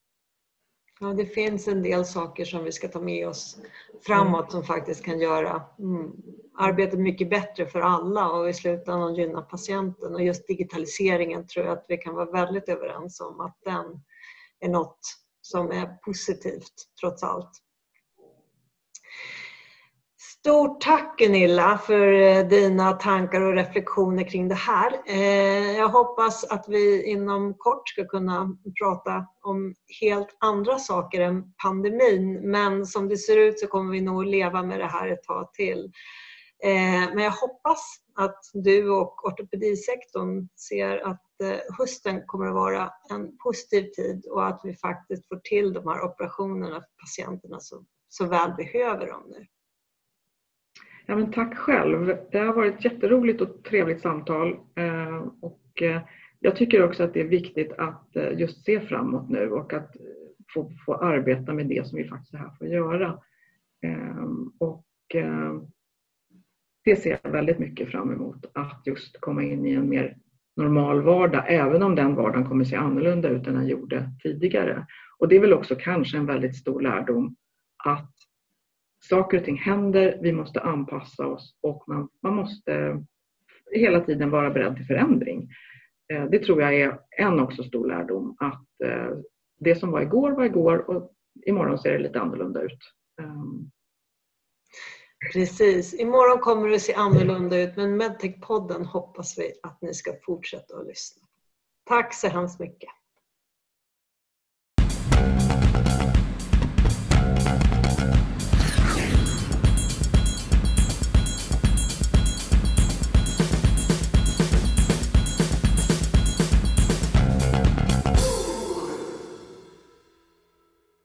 Ja, 1.00 1.06
det 1.06 1.26
finns 1.26 1.68
en 1.68 1.82
del 1.82 2.04
saker 2.04 2.44
som 2.44 2.64
vi 2.64 2.72
ska 2.72 2.88
ta 2.88 3.00
med 3.00 3.28
oss 3.28 3.58
framåt 4.06 4.40
mm. 4.40 4.50
som 4.50 4.64
faktiskt 4.64 5.04
kan 5.04 5.20
göra 5.20 5.62
mm, 5.78 6.12
arbetet 6.58 6.98
mycket 6.98 7.30
bättre 7.30 7.66
för 7.66 7.80
alla 7.80 8.30
och 8.30 8.48
i 8.48 8.54
slutändan 8.54 9.14
gynna 9.14 9.42
patienten. 9.42 10.14
Och 10.14 10.24
just 10.24 10.46
digitaliseringen 10.46 11.46
tror 11.46 11.66
jag 11.66 11.78
att 11.78 11.84
vi 11.88 11.96
kan 11.96 12.14
vara 12.14 12.30
väldigt 12.30 12.68
överens 12.68 13.20
om 13.20 13.40
att 13.40 13.58
den 13.64 13.84
är 14.60 14.68
något 14.68 15.00
som 15.42 15.70
är 15.70 15.86
positivt 15.86 16.72
trots 17.00 17.22
allt. 17.22 17.50
Stort 20.46 20.80
tack 20.80 21.18
Gunilla 21.18 21.78
för 21.78 22.12
eh, 22.12 22.46
dina 22.46 22.92
tankar 22.92 23.40
och 23.40 23.54
reflektioner 23.54 24.28
kring 24.28 24.48
det 24.48 24.54
här. 24.54 24.92
Eh, 25.06 25.76
jag 25.76 25.88
hoppas 25.88 26.44
att 26.44 26.64
vi 26.68 27.04
inom 27.04 27.54
kort 27.58 27.88
ska 27.88 28.04
kunna 28.04 28.56
prata 28.80 29.26
om 29.42 29.74
helt 30.00 30.36
andra 30.40 30.78
saker 30.78 31.20
än 31.20 31.52
pandemin. 31.62 32.50
Men 32.50 32.86
som 32.86 33.08
det 33.08 33.16
ser 33.16 33.36
ut 33.36 33.60
så 33.60 33.66
kommer 33.66 33.92
vi 33.92 34.00
nog 34.00 34.24
leva 34.24 34.62
med 34.62 34.80
det 34.80 34.86
här 34.86 35.08
ett 35.08 35.22
tag 35.22 35.52
till. 35.52 35.92
Eh, 36.64 37.14
men 37.14 37.18
jag 37.18 37.30
hoppas 37.30 37.96
att 38.14 38.40
du 38.52 38.90
och 38.90 39.26
ortopedisektorn 39.26 40.48
ser 40.68 41.06
att 41.06 41.22
hösten 41.78 42.22
kommer 42.26 42.46
att 42.46 42.54
vara 42.54 42.92
en 43.10 43.38
positiv 43.38 43.90
tid 43.90 44.26
och 44.30 44.46
att 44.46 44.60
vi 44.64 44.76
faktiskt 44.76 45.28
får 45.28 45.36
till 45.36 45.72
de 45.72 45.88
här 45.88 46.04
operationerna 46.04 46.74
för 46.74 47.00
patienterna 47.00 47.60
som 47.60 47.86
så 48.08 48.26
väl 48.26 48.52
behöver 48.52 49.06
dem 49.06 49.22
nu. 49.26 49.46
Ja, 51.06 51.16
men 51.16 51.32
tack 51.32 51.56
själv. 51.56 52.16
Det 52.32 52.38
har 52.38 52.54
varit 52.54 52.74
ett 52.74 52.84
jätteroligt 52.84 53.40
och 53.40 53.64
trevligt 53.64 54.00
samtal. 54.00 54.56
Eh, 54.74 55.26
och 55.40 55.82
eh, 55.82 56.00
jag 56.40 56.56
tycker 56.56 56.84
också 56.84 57.02
att 57.04 57.14
det 57.14 57.20
är 57.20 57.28
viktigt 57.28 57.72
att 57.72 58.16
eh, 58.16 58.38
just 58.38 58.64
se 58.64 58.80
framåt 58.80 59.28
nu 59.28 59.50
och 59.50 59.72
att 59.72 59.96
få, 60.54 60.72
få 60.86 60.94
arbeta 60.94 61.52
med 61.52 61.66
det 61.66 61.86
som 61.86 61.98
vi 61.98 62.08
faktiskt 62.08 62.34
är 62.34 62.38
här 62.38 62.50
för 62.58 62.64
att 62.64 62.72
göra. 62.72 63.18
Och 64.58 64.84
det 66.84 66.96
ser 66.96 67.18
jag 67.22 67.30
väldigt 67.30 67.58
mycket 67.58 67.90
fram 67.90 68.12
emot, 68.12 68.44
att 68.54 68.82
just 68.86 69.20
komma 69.20 69.42
in 69.42 69.66
i 69.66 69.72
en 69.72 69.88
mer 69.88 70.16
normal 70.56 71.02
vardag, 71.02 71.44
även 71.48 71.82
om 71.82 71.94
den 71.94 72.14
vardagen 72.14 72.48
kommer 72.48 72.64
se 72.64 72.76
annorlunda 72.76 73.28
ut 73.28 73.46
än 73.46 73.54
den 73.54 73.66
gjorde 73.66 74.10
tidigare. 74.22 74.86
Och 75.18 75.28
det 75.28 75.36
är 75.36 75.40
väl 75.40 75.52
också 75.52 75.74
kanske 75.74 76.16
en 76.18 76.26
väldigt 76.26 76.56
stor 76.56 76.80
lärdom 76.80 77.36
att 77.84 78.15
saker 79.08 79.38
och 79.38 79.44
ting 79.44 79.56
händer, 79.56 80.18
vi 80.22 80.32
måste 80.32 80.60
anpassa 80.60 81.26
oss 81.26 81.54
och 81.62 81.84
man, 81.86 82.08
man 82.22 82.34
måste 82.36 83.02
hela 83.72 84.00
tiden 84.00 84.30
vara 84.30 84.50
beredd 84.50 84.76
till 84.76 84.86
förändring. 84.86 85.48
Eh, 86.12 86.24
det 86.24 86.38
tror 86.38 86.62
jag 86.62 86.74
är 86.74 86.98
en 87.18 87.40
också 87.40 87.64
stor 87.64 87.88
lärdom 87.88 88.36
att 88.38 88.66
eh, 88.84 89.18
det 89.58 89.74
som 89.74 89.90
var 89.90 90.00
igår 90.00 90.30
var 90.30 90.44
igår 90.44 90.90
och 90.90 91.12
imorgon 91.46 91.78
ser 91.78 91.92
det 91.92 91.98
lite 91.98 92.20
annorlunda 92.20 92.62
ut. 92.62 92.78
Ehm. 93.22 93.70
Precis, 95.32 96.00
imorgon 96.00 96.38
kommer 96.38 96.68
det 96.68 96.80
se 96.80 96.94
annorlunda 96.94 97.62
ut 97.62 97.76
men 97.76 98.02
Medtech-podden 98.02 98.84
hoppas 98.84 99.38
vi 99.38 99.52
att 99.62 99.82
ni 99.82 99.94
ska 99.94 100.12
fortsätta 100.26 100.76
att 100.76 100.86
lyssna. 100.86 101.22
Tack 101.84 102.14
så 102.14 102.28
hemskt 102.28 102.60
mycket. 102.60 102.90